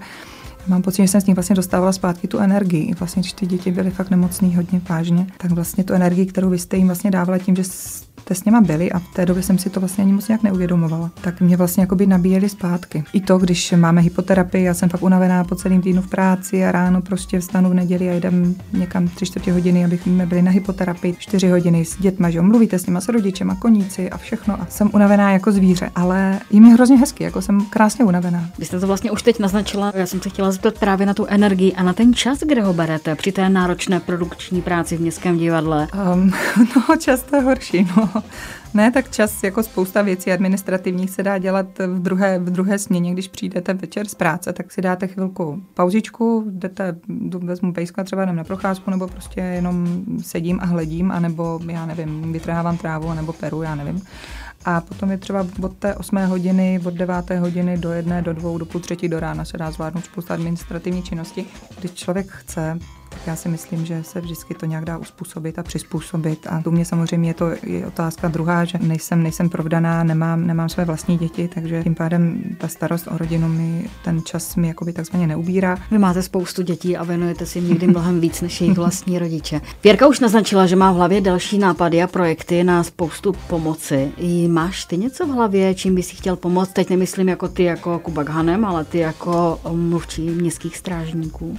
[0.67, 2.93] Mám pocit, že jsem s ním vlastně dostávala zpátky tu energii.
[2.99, 6.60] Vlastně, když ty děti byly fakt nemocný hodně vážně, tak vlastně tu energii, kterou vy
[6.60, 9.58] jste jim vlastně dávala tím, že jste s něma byli a v té době jsem
[9.58, 11.12] si to vlastně ani moc nějak neuvědomovala.
[11.21, 13.04] Tak mě vlastně jako by nabíjeli zpátky.
[13.13, 16.71] I to, když máme hypoterapii, já jsem fakt unavená po celém týdnu v práci a
[16.71, 21.15] ráno prostě vstanu v neděli a jdem někam tři čtvrtě hodiny, abychom byli na hypoterapii
[21.19, 24.62] čtyři hodiny s dětma, že mluvíte s nima, s rodičema, koníci a všechno.
[24.62, 28.49] A jsem unavená jako zvíře, ale je mi hrozně hezky, jako jsem krásně unavená.
[28.60, 31.26] Vy jste to vlastně už teď naznačila, já jsem se chtěla zeptat právě na tu
[31.26, 35.38] energii a na ten čas, kde ho berete při té náročné produkční práci v městském
[35.38, 35.88] divadle.
[36.13, 36.34] Um,
[36.76, 38.10] no, často je horší, no.
[38.74, 43.13] Ne, tak čas jako spousta věcí administrativních se dá dělat v druhé, v druhé směně,
[43.13, 46.96] když přijdete večer z práce, tak si dáte chvilku pauzičku, jdete,
[47.38, 52.34] vezmu pejska, třeba jdem na procházku, nebo prostě jenom sedím a hledím, anebo já nevím,
[52.34, 54.02] vytrhávám trávu, nebo peru, já nevím.
[54.65, 58.58] A potom je třeba od té 8 hodiny, od 9 hodiny do jedné, do dvou,
[58.58, 61.45] do půl třetí do rána se dá zvládnout spousta administrativní činnosti.
[61.80, 62.80] Když člověk chce,
[63.28, 66.47] já si myslím, že se vždycky to nějak dá uspůsobit a přizpůsobit.
[66.49, 70.69] A tu mě samozřejmě je to je otázka druhá, že nejsem, nejsem provdaná, nemám, nemám
[70.69, 74.93] své vlastní děti, takže tím pádem ta starost o rodinu mi ten čas mi jakoby
[74.93, 75.78] takzvaně neubírá.
[75.91, 79.62] Vy máte spoustu dětí a věnujete si někdy mnohem víc než jejich vlastní rodiče.
[79.84, 84.12] Věrka už naznačila, že má v hlavě další nápady a projekty na spoustu pomoci.
[84.47, 86.73] Máš ty něco v hlavě, čím bys si chtěl pomoct?
[86.73, 91.58] Teď nemyslím jako ty jako Kubak Hanem, ale ty jako mluvčí městských strážníků.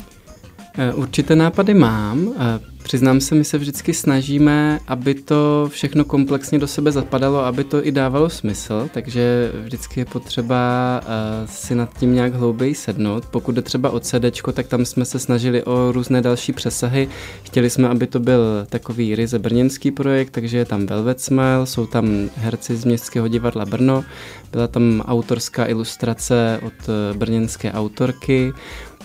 [0.78, 2.34] Eh, určité nápady mám.
[2.38, 7.64] Eh, přiznám se, my se vždycky snažíme, aby to všechno komplexně do sebe zapadalo, aby
[7.64, 10.60] to i dávalo smysl, takže vždycky je potřeba
[11.02, 13.26] eh, si nad tím nějak hlouběji sednout.
[13.26, 17.08] Pokud jde třeba o CD, tak tam jsme se snažili o různé další přesahy.
[17.42, 21.86] Chtěli jsme, aby to byl takový ryze brněnský projekt, takže je tam Velvet Smile, jsou
[21.86, 24.04] tam herci z Městského divadla Brno,
[24.52, 28.52] byla tam autorská ilustrace od brněnské autorky,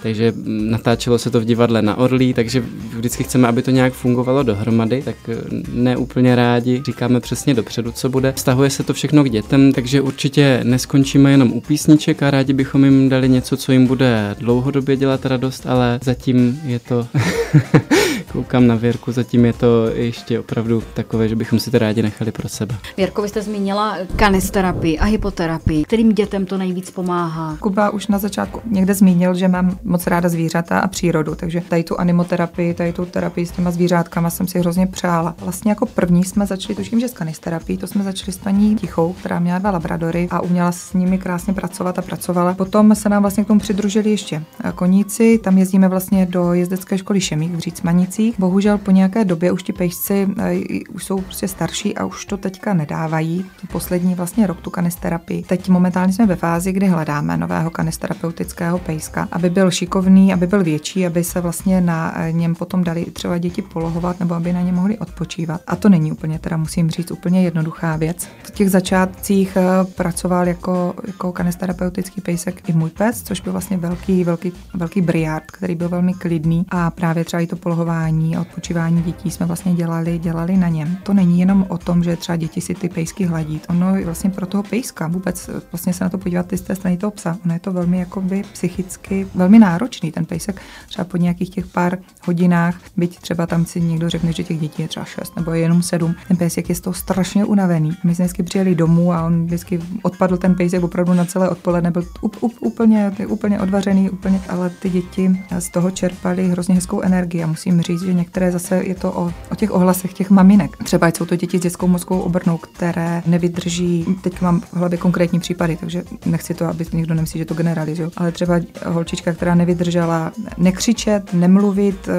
[0.03, 2.63] takže natáčelo se to v divadle na Orlí, takže
[2.97, 5.35] vždycky chceme, aby to nějak fungovalo dohromady, tak eh,
[5.73, 8.33] ne úplně rádi říkáme přesně dopředu, co bude.
[8.37, 12.85] Stahuje se to všechno k dětem, takže určitě neskončíme jenom u písniček a rádi bychom
[12.85, 17.07] jim dali něco, co jim bude dlouhodobě dělat radost, ale zatím je to
[18.31, 22.31] koukám na Věrku, zatím je to ještě opravdu takové, že bychom si to rádi nechali
[22.31, 22.75] pro sebe.
[22.97, 25.83] Věrko, vy jste zmínila kanisterapii a hypoterapii.
[25.83, 27.57] Kterým dětem to nejvíc pomáhá?
[27.59, 31.83] Kuba už na začátku někde zmínil, že mám moc ráda zvířata a přírodu, takže tady
[31.83, 35.35] tu animoterapii, tady tu terapii s těma zvířátkama jsem si hrozně přála.
[35.39, 39.13] Vlastně jako první jsme začali, tuším, že s kanisterapií, to jsme začali s paní Tichou,
[39.13, 42.53] která měla dva labradory a uměla s nimi krásně pracovat a pracovala.
[42.53, 44.43] Potom se nám vlastně k tomu přidružili ještě
[44.75, 48.39] koníci, tam jezdíme vlastně do jezdecké školy Šemík v Řícmanici pejscích.
[48.39, 52.37] Bohužel po nějaké době už ti pejsci uh, už jsou prostě starší a už to
[52.37, 53.45] teďka nedávají.
[53.71, 55.43] Poslední vlastně rok tu kanisterapii.
[55.43, 60.63] Teď momentálně jsme ve fázi, kdy hledáme nového kanisterapeutického pejska, aby byl šikovný, aby byl
[60.63, 64.61] větší, aby se vlastně na eh, něm potom dali třeba děti polohovat nebo aby na
[64.61, 65.61] ně mohli odpočívat.
[65.67, 68.27] A to není úplně, teda musím říct, úplně jednoduchá věc.
[68.43, 73.77] V těch začátcích uh, pracoval jako, jako kanisterapeutický pejsek i můj pes, což byl vlastně
[73.77, 78.35] velký, velký, velký briard, který byl velmi klidný a právě třeba i to polohování stravování
[78.35, 80.97] a odpočívání dětí jsme vlastně dělali, dělali na něm.
[81.03, 83.61] To není jenom o tom, že třeba děti si ty pejsky hladí.
[83.69, 86.97] Ono je vlastně pro toho pejska vůbec vlastně se na to podívat z té strany
[86.97, 87.37] toho psa.
[87.45, 90.11] Ono je to velmi jakoby psychicky velmi náročný.
[90.11, 94.43] Ten pejsek třeba po nějakých těch pár hodinách, byť třeba tam si někdo řekne, že
[94.43, 97.45] těch dětí je třeba šest nebo je jenom sedm, ten pejsek je z toho strašně
[97.45, 97.91] unavený.
[98.03, 101.91] My jsme vždycky přijeli domů a on vždycky odpadl ten pejsek opravdu na celé odpoledne,
[101.91, 107.01] byl up, up, úplně, úplně odvařený, úplně, ale ty děti z toho čerpali hrozně hezkou
[107.01, 110.29] energii a musím říct, říct, že některé zase je to o, o těch ohlasech těch
[110.29, 110.77] maminek.
[110.83, 115.39] Třeba jsou to děti s dětskou mozkovou obrnou, které nevydrží, teď mám v hlavě konkrétní
[115.39, 120.31] případy, takže nechci to, aby někdo nemyslí, že to generalizuje, ale třeba holčička, která nevydržela
[120.57, 122.09] nekřičet, nemluvit,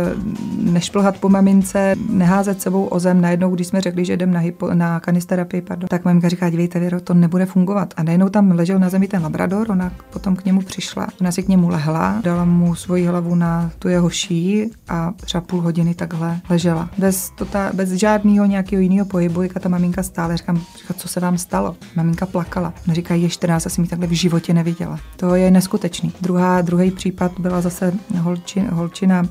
[0.58, 3.20] nešplhat po mamince, neházet sebou o zem.
[3.20, 6.80] Najednou, když jsme řekli, že jdem na, hypo, na kanisterapii, pardon, tak maminka říká, dívejte,
[6.80, 7.94] Věro, to nebude fungovat.
[7.96, 11.42] A najednou tam ležel na zemi ten labrador, ona potom k němu přišla, ona si
[11.42, 15.71] k němu lehla, dala mu svoji hlavu na tu jeho šíji a třeba půl hodiny
[15.94, 16.90] takhle ležela.
[16.98, 20.36] Bez, tota, bez žádného nějakého jiného pohybu, jak ta maminka stále.
[20.36, 21.76] Říkám, říkám, co se vám stalo?
[21.96, 22.74] Maminka plakala.
[22.86, 24.98] Ona říká, je 14, asi mi takhle v životě neviděla.
[25.16, 26.12] To je neskutečný.
[26.20, 29.22] Druhá, druhý případ byla zase holčina, holčina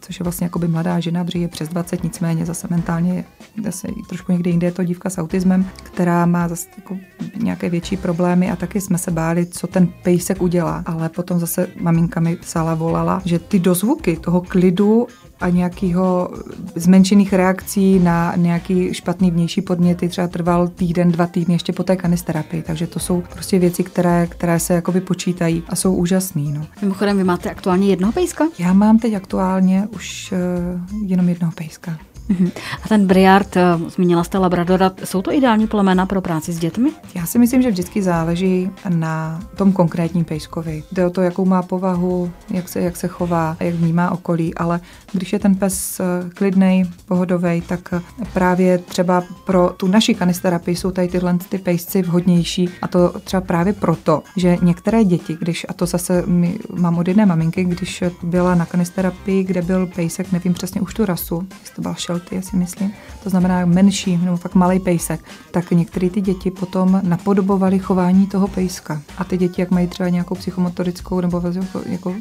[0.00, 3.24] což je vlastně jakoby mladá žena, protože je přes 20, nicméně zase mentálně
[3.64, 6.96] zase trošku někde jinde je to dívka s autismem, která má zase jako
[7.36, 10.82] nějaké větší problémy a taky jsme se báli, co ten pejsek udělá.
[10.86, 15.06] Ale potom zase maminka mi psala, volala, že ty dozvuky toho klidu
[15.44, 16.30] a nějakého
[16.74, 21.96] zmenšených reakcí na nějaký špatný vnější podněty třeba trval týden, dva týdny ještě po té
[21.96, 22.62] kanisterapii.
[22.62, 26.42] Takže to jsou prostě věci, které, které se jakoby počítají a jsou úžasné.
[26.42, 26.66] No.
[26.82, 28.44] Mimochodem, vy máte aktuálně jednoho pejska?
[28.58, 31.98] Já mám teď aktuálně už uh, jenom jednoho pejska.
[32.28, 32.50] Mhm.
[32.84, 36.90] A ten Briard, eh, zmínila jste Labradora, jsou to ideální plemena pro práci s dětmi?
[37.14, 40.82] Já si myslím, že vždycky záleží na tom konkrétním pejskovi.
[40.92, 44.80] Jde o to, jakou má povahu, jak se, jak se chová, jak vnímá okolí, ale
[45.12, 48.00] když je ten pes eh, klidný, pohodový, tak eh,
[48.32, 53.40] právě třeba pro tu naši kanisterapii jsou tady tyhle ty pejsci vhodnější a to třeba
[53.40, 58.04] právě proto, že některé děti, když, a to zase my, mám od jedné maminky, když
[58.22, 61.82] byla na kanisterapii, kde byl pejsek, nevím přesně už tu rasu, jestli to
[62.14, 66.50] byl šelty, si myslím, to znamená menší nebo fakt malý pejsek, tak některé ty děti
[66.50, 69.02] potom napodobovaly chování toho pejska.
[69.18, 71.42] A ty děti, jak mají třeba nějakou psychomotorickou nebo,
[71.86, 72.14] jako,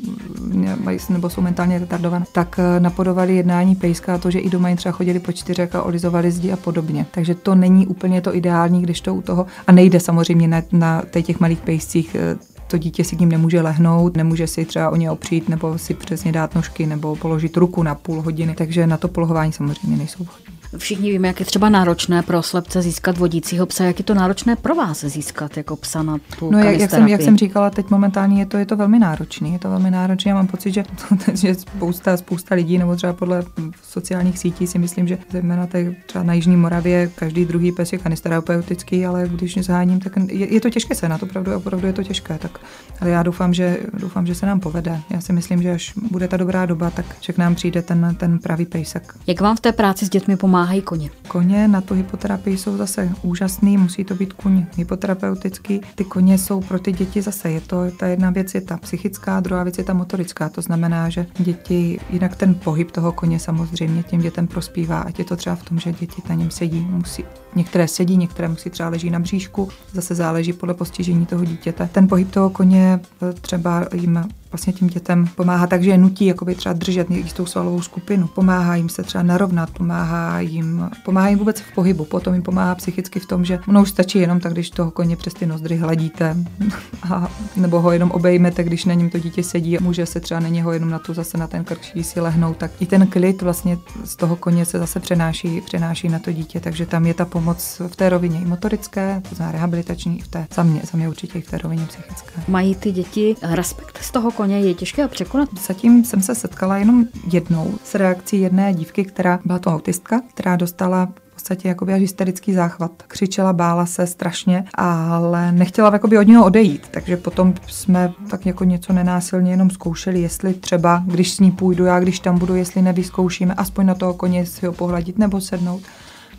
[0.84, 4.70] mají, nebo jsou mentálně retardované, tak eh, napodobovali jednání pejska a to, že i doma
[4.70, 7.06] jim třeba chodili po čtyřech a olizovali zdi a podobně.
[7.12, 11.04] Takže to není úplně to ideální, když to u toho, a nejde samozřejmě na, na
[11.22, 14.96] těch malých pejscích eh, to dítě si k ním nemůže lehnout, nemůže si třeba o
[14.96, 18.98] ně opřít nebo si přesně dát nožky nebo položit ruku na půl hodiny, takže na
[18.98, 20.53] to polohování samozřejmě nejsou vhodné.
[20.78, 24.56] Všichni víme, jak je třeba náročné pro slepce získat vodícího psa, jak je to náročné
[24.56, 27.90] pro vás získat jako psa na tu No jak, jak, jsem, jak jsem říkala, teď
[27.90, 29.50] momentálně je to, je to velmi náročné.
[29.50, 30.30] Je to velmi náročné.
[30.30, 30.84] Já mám pocit, že,
[31.26, 33.44] to, že spousta, spousta lidí, nebo třeba podle
[33.84, 38.00] sociálních sítí si myslím, že zejména tady třeba na Jižní Moravě každý druhý pes je
[38.00, 41.94] kanisterapeutický, ale když zaháním, tak je, je, to těžké se na to, opravdu, opravdu je
[41.94, 42.38] to těžké.
[42.38, 42.60] Tak,
[43.02, 45.00] ale já doufám že, doufám, že se nám povede.
[45.10, 48.16] Já si myslím, že až bude ta dobrá doba, tak že k nám přijde ten,
[48.20, 49.14] ten pravý pejsek.
[49.28, 51.10] Jak vám v té práci s dětmi pomáhá pomáhají koně?
[51.28, 55.82] Koně na tu hypoterapii jsou zase úžasný, musí to být kuň hypoterapeutický.
[55.96, 59.40] Ty koně jsou pro ty děti zase, je to, ta jedna věc je ta psychická,
[59.40, 60.50] druhá věc je ta motorická.
[60.50, 65.26] To znamená, že děti, jinak ten pohyb toho koně samozřejmě těm dětem prospívá, ať je
[65.26, 67.24] to třeba v tom, že děti na něm sedí, musí,
[67.56, 71.90] některé sedí, některé musí třeba leží na bříšku, zase záleží podle postižení toho dítěte.
[71.92, 73.00] Ten pohyb toho koně
[73.42, 77.82] třeba jim vlastně tím dětem pomáhá tak, že je nutí jakoby třeba držet jistou svalovou
[77.82, 78.28] skupinu.
[78.28, 82.76] Pomáhá jim se třeba narovnat, pomáhá jim, pomáhá jim vůbec v pohybu, potom jim pomáhá
[82.76, 85.78] psychicky v tom, že ono už stačí jenom tak, když toho koně přes ty nozdry
[85.78, 86.38] hladíte,
[87.12, 90.40] a, nebo ho jenom obejmete, když na něm to dítě sedí a může se třeba
[90.40, 93.42] na něho jenom na tu zase na ten krk si lehnout, tak i ten klid
[93.42, 97.26] vlastně z toho koně se zase přenáší, přenáší na to dítě, takže tam je ta
[97.26, 97.43] pomoc
[97.88, 101.10] v té rovině i motorické, to znamená rehabilitační, i v té, za mě, za mě
[101.10, 102.42] určitě i v té rovině psychické.
[102.48, 104.54] Mají ty děti respekt z toho koně?
[104.60, 105.50] je těžké překonat?
[105.68, 110.56] Zatím jsem se setkala jenom jednou s reakcí jedné dívky, která byla to autistka, která
[110.56, 112.92] dostala v podstatě jakoby až hysterický záchvat.
[113.08, 116.88] Křičela, bála se strašně, ale nechtěla jakoby od něho odejít.
[116.92, 121.86] Takže potom jsme tak jako něco nenásilně jenom zkoušeli, jestli třeba, když s ní půjdu,
[121.86, 125.82] já když tam budu, jestli nevyzkoušíme aspoň na toho koně si ho pohladit nebo sednout.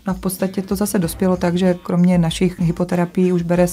[0.07, 3.67] No a v podstatě to zase dospělo tak, že kromě našich hypoterapií už bere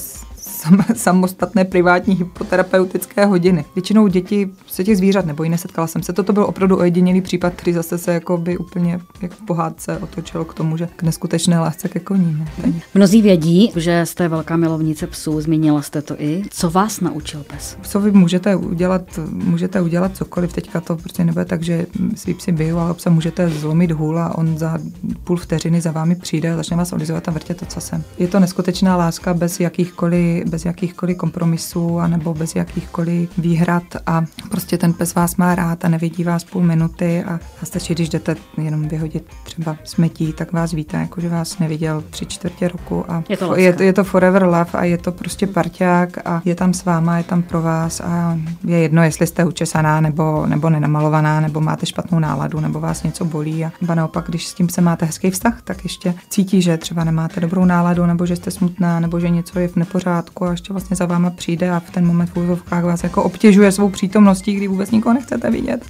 [0.94, 3.64] samostatné privátní hypoterapeutické hodiny.
[3.74, 6.12] Většinou děti se těch zvířat nebojí, nesetkala jsem se.
[6.12, 10.44] Toto byl opravdu ojedinělý případ, který zase se jako by úplně jako v pohádce otočil
[10.44, 12.48] k tomu, že k neskutečné lásce ke koním.
[12.94, 16.42] Mnozí vědí, že jste velká milovnice psů, zmínila jste to i.
[16.50, 17.76] Co vás naučil pes?
[17.80, 22.78] Psovi můžete udělat, můžete udělat cokoliv, teďka to prostě nebude tak, že svý psy bijou,
[22.78, 24.78] ale psa můžete zlomit hůl a on za
[25.24, 28.04] půl vteřiny za vámi přijde a začne vás olizovat a vrtět to, co jsem.
[28.18, 34.24] Je to neskutečná láska bez jakýchkoliv, bez jakýchkoliv kompromisů a nebo bez jakýchkoliv výhrad a
[34.50, 38.08] prostě ten pes vás má rád a nevidí vás půl minuty a, a stačí, když
[38.08, 43.04] jdete jenom vyhodit třeba smetí, tak vás víte, jako že vás neviděl tři čtvrtě roku
[43.12, 46.54] a je to, je, je to forever love a je to prostě parťák a je
[46.54, 50.70] tam s váma, je tam pro vás a je jedno, jestli jste učesaná nebo, nebo
[50.70, 54.80] nenamalovaná, nebo máte špatnou náladu, nebo vás něco bolí a naopak, když s tím se
[54.80, 59.00] máte hezký vztah, tak ještě cítí, že třeba nemáte dobrou náladu, nebo že jste smutná,
[59.00, 62.06] nebo že něco je v nepořádku a ještě vlastně za váma přijde a v ten
[62.06, 65.84] moment v úzovkách vás jako obtěžuje svou přítomností, kdy vůbec nikoho nechcete vidět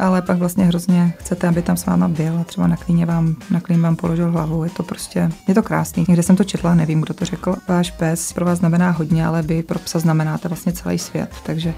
[0.00, 3.36] ale pak vlastně hrozně chcete, aby tam s váma byl a třeba na klíně vám,
[3.50, 4.64] na klín vám položil hlavu.
[4.64, 6.04] Je to prostě, je to krásný.
[6.08, 7.56] Někde jsem to četla, nevím, kdo to řekl.
[7.68, 11.30] Váš pes pro vás znamená hodně, ale vy pro psa znamenáte vlastně celý svět.
[11.46, 11.74] Takže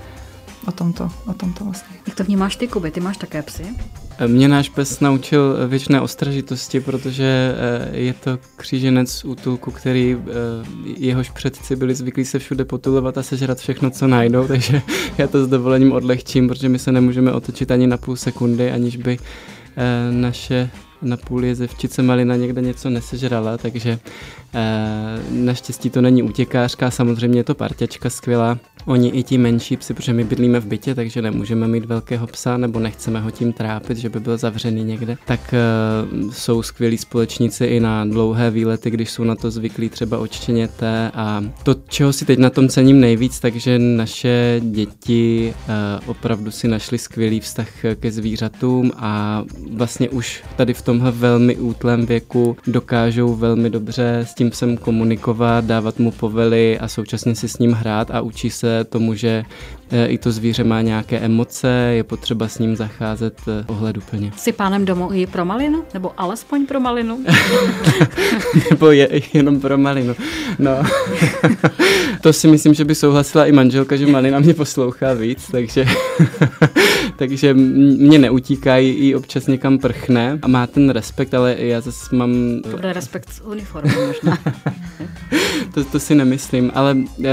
[0.67, 1.97] o tom to, o tom to vlastně.
[2.07, 2.91] Jak to vnímáš ty, Kuby?
[2.91, 3.65] Ty máš také psy?
[4.27, 10.33] Mě náš pes naučil věčné ostražitosti, protože eh, je to kříženec útulku, který eh,
[10.85, 14.83] jehož předci byli zvyklí se všude potulovat a sežrat všechno, co najdou, takže
[15.19, 18.97] já to s dovolením odlehčím, protože my se nemůžeme otočit ani na půl sekundy, aniž
[18.97, 19.19] by
[20.11, 20.71] naše
[21.03, 23.99] na půl jezevčice Malina někde něco nesežrala, takže
[25.31, 30.13] naštěstí to není útěkářka, samozřejmě je to parťačka skvělá, Oni i ti menší psy, protože
[30.13, 34.09] my bydlíme v bytě, takže nemůžeme mít velkého psa nebo nechceme ho tím trápit, že
[34.09, 35.55] by byl zavřený někde, tak
[36.15, 41.11] uh, jsou skvělí společníci i na dlouhé výlety, když jsou na to zvyklí třeba odštěněte.
[41.15, 46.69] A to, čeho si teď na tom cením nejvíc, takže naše děti uh, opravdu si
[46.69, 47.69] našli skvělý vztah
[48.01, 54.35] ke zvířatům a vlastně už tady v tomhle velmi útlém věku dokážou velmi dobře s
[54.35, 58.72] tím psem komunikovat, dávat mu povely a současně si s ním hrát a učí se
[58.89, 59.45] tomu, že
[60.07, 64.33] i to zvíře má nějaké emoce, je potřeba s ním zacházet e, ohleduplně.
[64.37, 65.85] Jsi pánem domu i pro malinu?
[65.95, 67.19] Nebo alespoň pro malinu?
[68.71, 70.15] Nebo je, jenom pro malinu.
[70.59, 70.83] No.
[72.21, 75.87] to si myslím, že by souhlasila i manželka, že malina mě poslouchá víc, takže,
[77.17, 82.61] takže mě neutíkají, i občas někam prchne a má ten respekt, ale já zase mám...
[82.63, 84.39] To bude respekt z uniformy možná.
[85.75, 87.25] to, to si nemyslím, ale uh,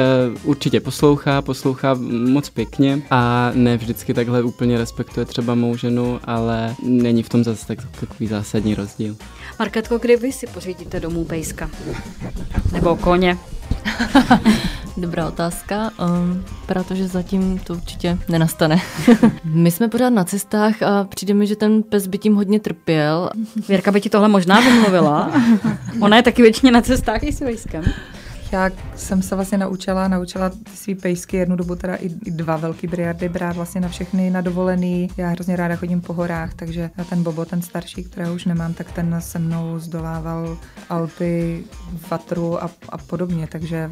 [0.44, 6.76] určitě poslouchá, poslouchá moc pěkně a ne vždycky takhle úplně respektuje třeba mou ženu, ale
[6.84, 9.16] není v tom zase tak, takový zásadní rozdíl.
[9.60, 11.70] Marketko, kdy vy si pořídíte domů pejska?
[12.72, 13.38] Nebo koně?
[14.98, 18.82] Dobrá otázka, um, protože zatím to určitě nenastane.
[19.44, 23.30] My jsme pořád na cestách a přijde mi, že ten pes by tím hodně trpěl.
[23.68, 25.32] Věrka by ti tohle možná vymluvila.
[26.02, 27.84] Ona je taky většině na cestách i s vejskem.
[28.52, 32.58] Já jsem se vlastně naučila, naučila ty svý pejsky jednu dobu teda i, i dva
[32.58, 35.10] velký briardy brát vlastně na všechny na dovolený.
[35.18, 38.92] Já hrozně ráda chodím po horách, takže ten Bobo, ten starší, kterého už nemám, tak
[38.92, 40.58] ten se mnou zdolával
[40.90, 41.64] Alpy,
[42.10, 43.92] Vatru a, a podobně, takže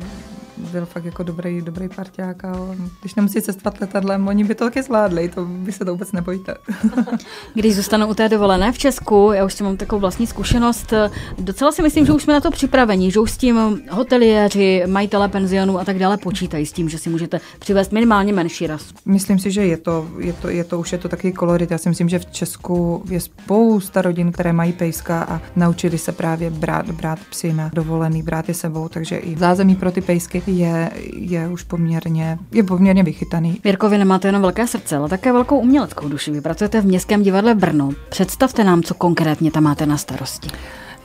[0.72, 2.54] byl fakt jako dobrý, dobrý parťák a
[3.02, 6.56] když nemusí cestovat letadlem, oni by to taky zvládli, to by se to vůbec nebojte.
[7.54, 10.94] když zůstanu u té dovolené v Česku, já už s mám takovou vlastní zkušenost,
[11.40, 15.28] docela si myslím, že už jsme na to připraveni, že už s tím hoteliéři, majitele
[15.28, 18.94] penzionů a tak dále počítají s tím, že si můžete přivést minimálně menší ras.
[19.06, 21.72] Myslím si, že je to, je to, je to už je to takový kolorit.
[21.72, 26.12] Já si myslím, že v Česku je spousta rodin, které mají pejska a naučili se
[26.12, 30.40] právě brát, brát psy na dovolený, brát je sebou, takže i zázemí pro ty pejsky
[30.48, 33.60] je, je už poměrně, je poměrně vychytaný.
[33.64, 36.32] Věrko, vy nemáte jenom velké srdce, ale také velkou uměleckou duši.
[36.32, 37.90] Vy pracujete v Městském divadle Brno.
[38.10, 40.50] Představte nám, co konkrétně tam máte na starosti.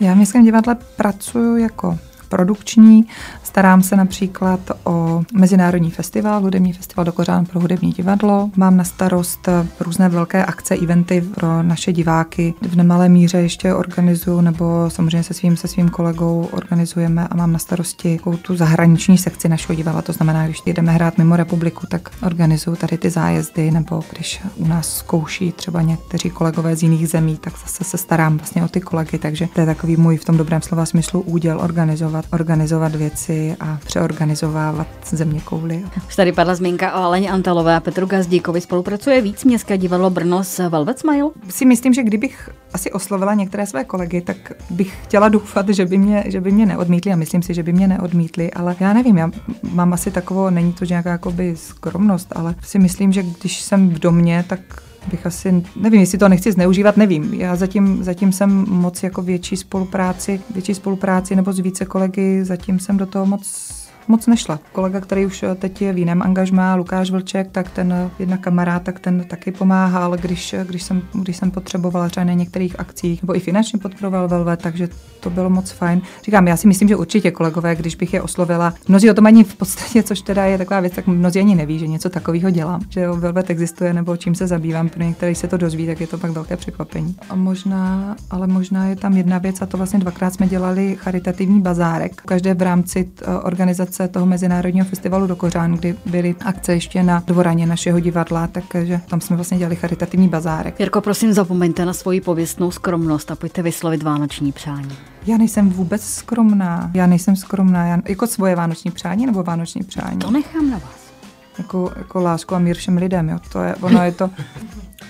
[0.01, 1.99] Já v Městském divadle pracuji jako
[2.33, 3.07] produkční.
[3.43, 8.51] Starám se například o Mezinárodní festival, hudební festival do Kořán pro hudební divadlo.
[8.57, 9.49] Mám na starost
[9.81, 12.55] různé velké akce, eventy pro naše diváky.
[12.63, 17.53] V nemalé míře ještě organizuju, nebo samozřejmě se svým, se svým kolegou organizujeme a mám
[17.53, 20.03] na starosti tu zahraniční sekci našeho divadla.
[20.03, 24.67] To znamená, když jdeme hrát mimo republiku, tak organizuju tady ty zájezdy, nebo když u
[24.67, 28.81] nás zkouší třeba někteří kolegové z jiných zemí, tak zase se starám vlastně o ty
[28.81, 33.57] kolegy, takže to je takový můj v tom dobrém slova smyslu úděl organizovat organizovat věci
[33.61, 35.85] a přeorganizovávat země kouly.
[36.07, 38.61] Už tady padla zmínka o Aleně Antelové a Petru Gazdíkovi.
[38.61, 41.31] Spolupracuje víc Městské divadlo Brno s Velvet Smile?
[41.49, 45.99] Si myslím, že kdybych asi oslovila některé své kolegy, tak bych chtěla doufat, že by
[45.99, 49.17] mě, že by mě neodmítli a myslím si, že by mě neodmítli, ale já nevím,
[49.17, 49.31] já
[49.73, 53.99] mám asi takovou, není to nějaká jakoby skromnost, ale si myslím, že když jsem v
[53.99, 54.61] domě, tak
[55.11, 57.35] bych asi, nevím, jestli to nechci zneužívat, nevím.
[57.35, 62.79] Já zatím, zatím jsem moc jako větší spolupráci, větší spolupráci nebo s více kolegy, zatím
[62.79, 64.61] jsem do toho moc moc nešla.
[64.73, 69.01] Kolega, který už teď je v jiném angažmá, Lukáš Vlček, tak ten jedna kamarád, tak
[69.01, 73.41] ten taky pomáhal, když, když, jsem, když jsem potřebovala třeba na některých akcích, nebo i
[73.41, 74.89] finančně podporoval Velvet, takže
[75.21, 76.01] to bylo moc fajn.
[76.25, 79.45] Říkám, já si myslím, že určitě kolegové, když bych je oslovila, mnozí o tom ani
[79.45, 82.81] v podstatě, což teda je taková věc, tak mnozí ani neví, že něco takového dělám,
[82.89, 86.19] že Velvet existuje nebo čím se zabývám, pro některý se to dozví, tak je to
[86.19, 87.17] pak velké překvapení.
[87.31, 91.61] A možná, ale možná je tam jedna věc, a to vlastně dvakrát jsme dělali charitativní
[91.61, 93.09] bazárek, každé v rámci
[93.43, 99.01] organizace toho Mezinárodního festivalu do Kořán, kdy byly akce ještě na dvoraně našeho divadla, takže
[99.09, 100.81] tam jsme vlastně dělali charitativní bazárek.
[100.81, 104.97] Jirko, prosím, zapomeňte na svoji pověstnou skromnost a pojďte vyslovit vánoční přání.
[105.27, 106.91] Já nejsem vůbec skromná.
[106.95, 107.87] Já nejsem skromná.
[107.87, 110.19] Já, jako svoje vánoční přání nebo vánoční přání?
[110.19, 111.13] To nechám na vás.
[111.59, 113.39] Jako, jako lásku a mír všem lidem, jo.
[113.53, 114.31] To je, ono je to,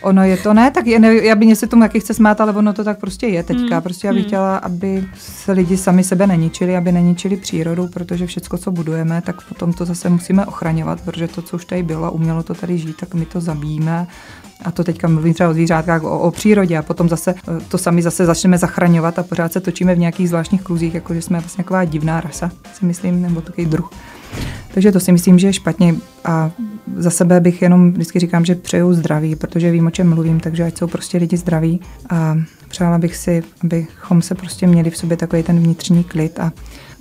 [0.02, 2.52] Ono je to ne, tak je, ne, já by se tomu taky chce smát, ale
[2.52, 3.76] ono to tak prostě je teďka.
[3.76, 3.82] Mm.
[3.82, 4.26] Prostě já bych mm.
[4.26, 9.48] chtěla, aby se lidi sami sebe neničili, aby neničili přírodu, protože všechno, co budujeme, tak
[9.48, 12.96] potom to zase musíme ochraňovat, protože to, co už tady bylo umělo to tady žít,
[12.96, 14.07] tak my to zabijíme
[14.64, 17.78] a to teďka mluvím třeba o zvířátkách, o, o přírodě a potom zase eh, to
[17.78, 21.40] sami zase začneme zachraňovat a pořád se točíme v nějakých zvláštních kruzích, jako že jsme
[21.40, 23.90] vlastně taková divná rasa, si myslím, nebo takový druh.
[24.74, 26.51] Takže to si myslím, že je špatně a
[26.97, 30.64] za sebe bych jenom vždycky říkám, že přeju zdraví, protože vím, o čem mluvím, takže
[30.64, 31.80] ať jsou prostě lidi zdraví
[32.11, 32.37] a
[32.68, 36.53] přála bych si, abychom se prostě měli v sobě takový ten vnitřní klid a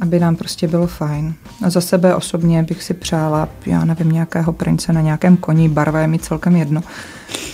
[0.02, 1.34] aby nám prostě bylo fajn.
[1.64, 6.00] A za sebe osobně bych si přála, já nevím, nějakého prince na nějakém koni, barva
[6.00, 6.84] je mi celkem jedno.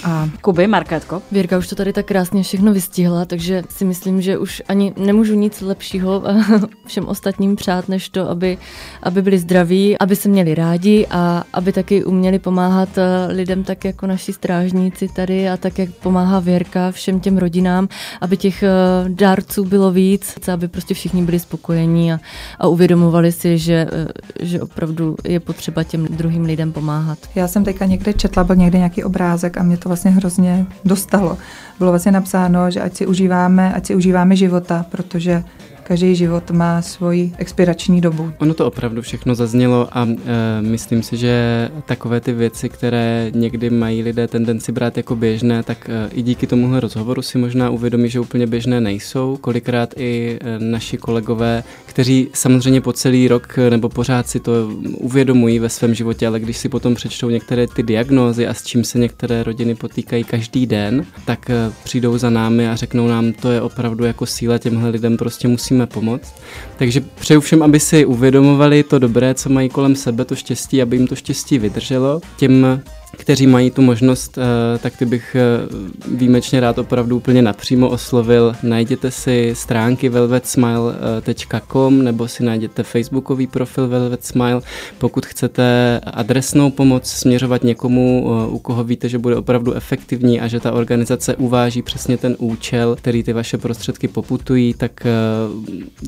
[0.04, 0.30] A...
[0.42, 1.22] Kuby, Markétko?
[1.32, 5.36] Věrka už to tady tak krásně všechno vystihla, takže si myslím, že už ani nemůžu
[5.36, 6.24] nic lepšího
[6.86, 8.58] všem ostatním přát, než to, aby,
[9.04, 13.86] aby byli zdraví, aby se měli rádi a aby taky uměli pomáhat eh, lidem tak
[13.86, 17.88] jako naši strážníci tady a tak, jak pomáhá Věrka všem těm rodinám,
[18.22, 18.70] aby těch eh,
[19.08, 22.20] dárců bylo víc, aby prostě všichni byli spokojení a,
[22.60, 24.08] a uvědomovali si, že, eh,
[24.46, 27.18] že opravdu je potřeba těm druhým lidem pomáhat.
[27.36, 31.38] Já jsem teďka někde četla, byl někde nějaký obrázek a mě to vlastně hrozně dostalo.
[31.80, 35.44] Bylo vlastně napsáno, že ať si užíváme, ať si užíváme života, protože
[35.88, 38.34] každý život má svoji expirační dobu.
[38.38, 43.70] Ono to opravdu všechno zaznělo a e, myslím si, že takové ty věci, které někdy
[43.70, 48.10] mají lidé tendenci brát jako běžné, tak e, i díky tomuhle rozhovoru si možná uvědomí,
[48.10, 49.38] že úplně běžné nejsou.
[49.42, 51.64] Kolikrát i e, naši kolegové,
[51.98, 54.52] kteří samozřejmě po celý rok e, nebo pořád si to
[54.98, 58.84] uvědomují ve svém životě, ale když si potom přečtou některé ty diagnózy a s čím
[58.84, 63.52] se některé rodiny potýkají každý den, tak e, přijdou za námi a řeknou nám, to
[63.52, 66.34] je opravdu jako síla těmhle lidem prostě musíme musíme pomoct.
[66.78, 70.98] Takže přeju všem, aby si uvědomovali to dobré, co mají kolem sebe, to štěstí, aby
[70.98, 72.22] jim to štěstí vydrželo.
[72.38, 72.82] Těm
[73.18, 75.42] kteří mají tu možnost, eh, tak ty bych eh,
[76.16, 78.56] výjimečně rád opravdu úplně napřímo oslovil.
[78.64, 84.62] Najděte si stránky velvetsmile.com nebo si najděte facebookový profil Velvet Smile.
[84.98, 90.48] Pokud chcete adresnou pomoc směřovat někomu, eh, u koho víte, že bude opravdu efektivní a
[90.48, 95.08] že ta organizace uváží přesně ten účel, který ty vaše prostředky poputují, tak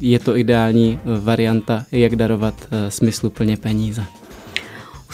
[0.01, 2.55] je to ideální varianta, jak darovat
[2.89, 4.03] smysluplně peníze.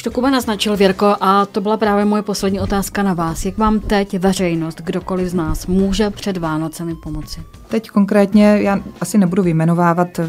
[0.06, 3.46] To Kuba naznačil, Věrko, a to byla právě moje poslední otázka na vás.
[3.46, 7.44] Jak vám teď veřejnost, kdokoliv z nás, může před Vánocemi pomoci?
[7.68, 10.20] Teď konkrétně, já asi nebudu vyjmenovávat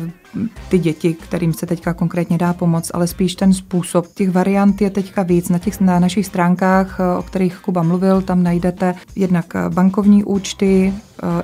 [0.68, 4.06] ty děti, kterým se teďka konkrétně dá pomoct, ale spíš ten způsob.
[4.14, 5.48] Těch variant je teďka víc.
[5.48, 10.24] Na, těch, na našich stránkách, eh, o kterých Kuba mluvil, tam najdete jednak eh, bankovní
[10.24, 10.94] účty,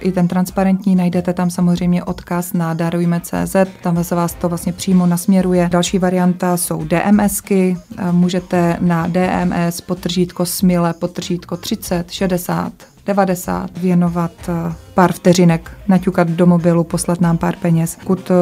[0.01, 5.07] i ten transparentní, najdete tam samozřejmě odkaz na darujme.cz, tam se vás to vlastně přímo
[5.07, 5.68] nasměruje.
[5.72, 7.76] Další varianta jsou DMSky,
[8.11, 12.72] můžete na DMS potržítko smile, potržítko 30, 60,
[13.07, 17.98] 90 věnovat eh, pár vteřinek, naťukat do mobilu, poslat nám pár peněz.
[18.00, 18.34] Pokud eh,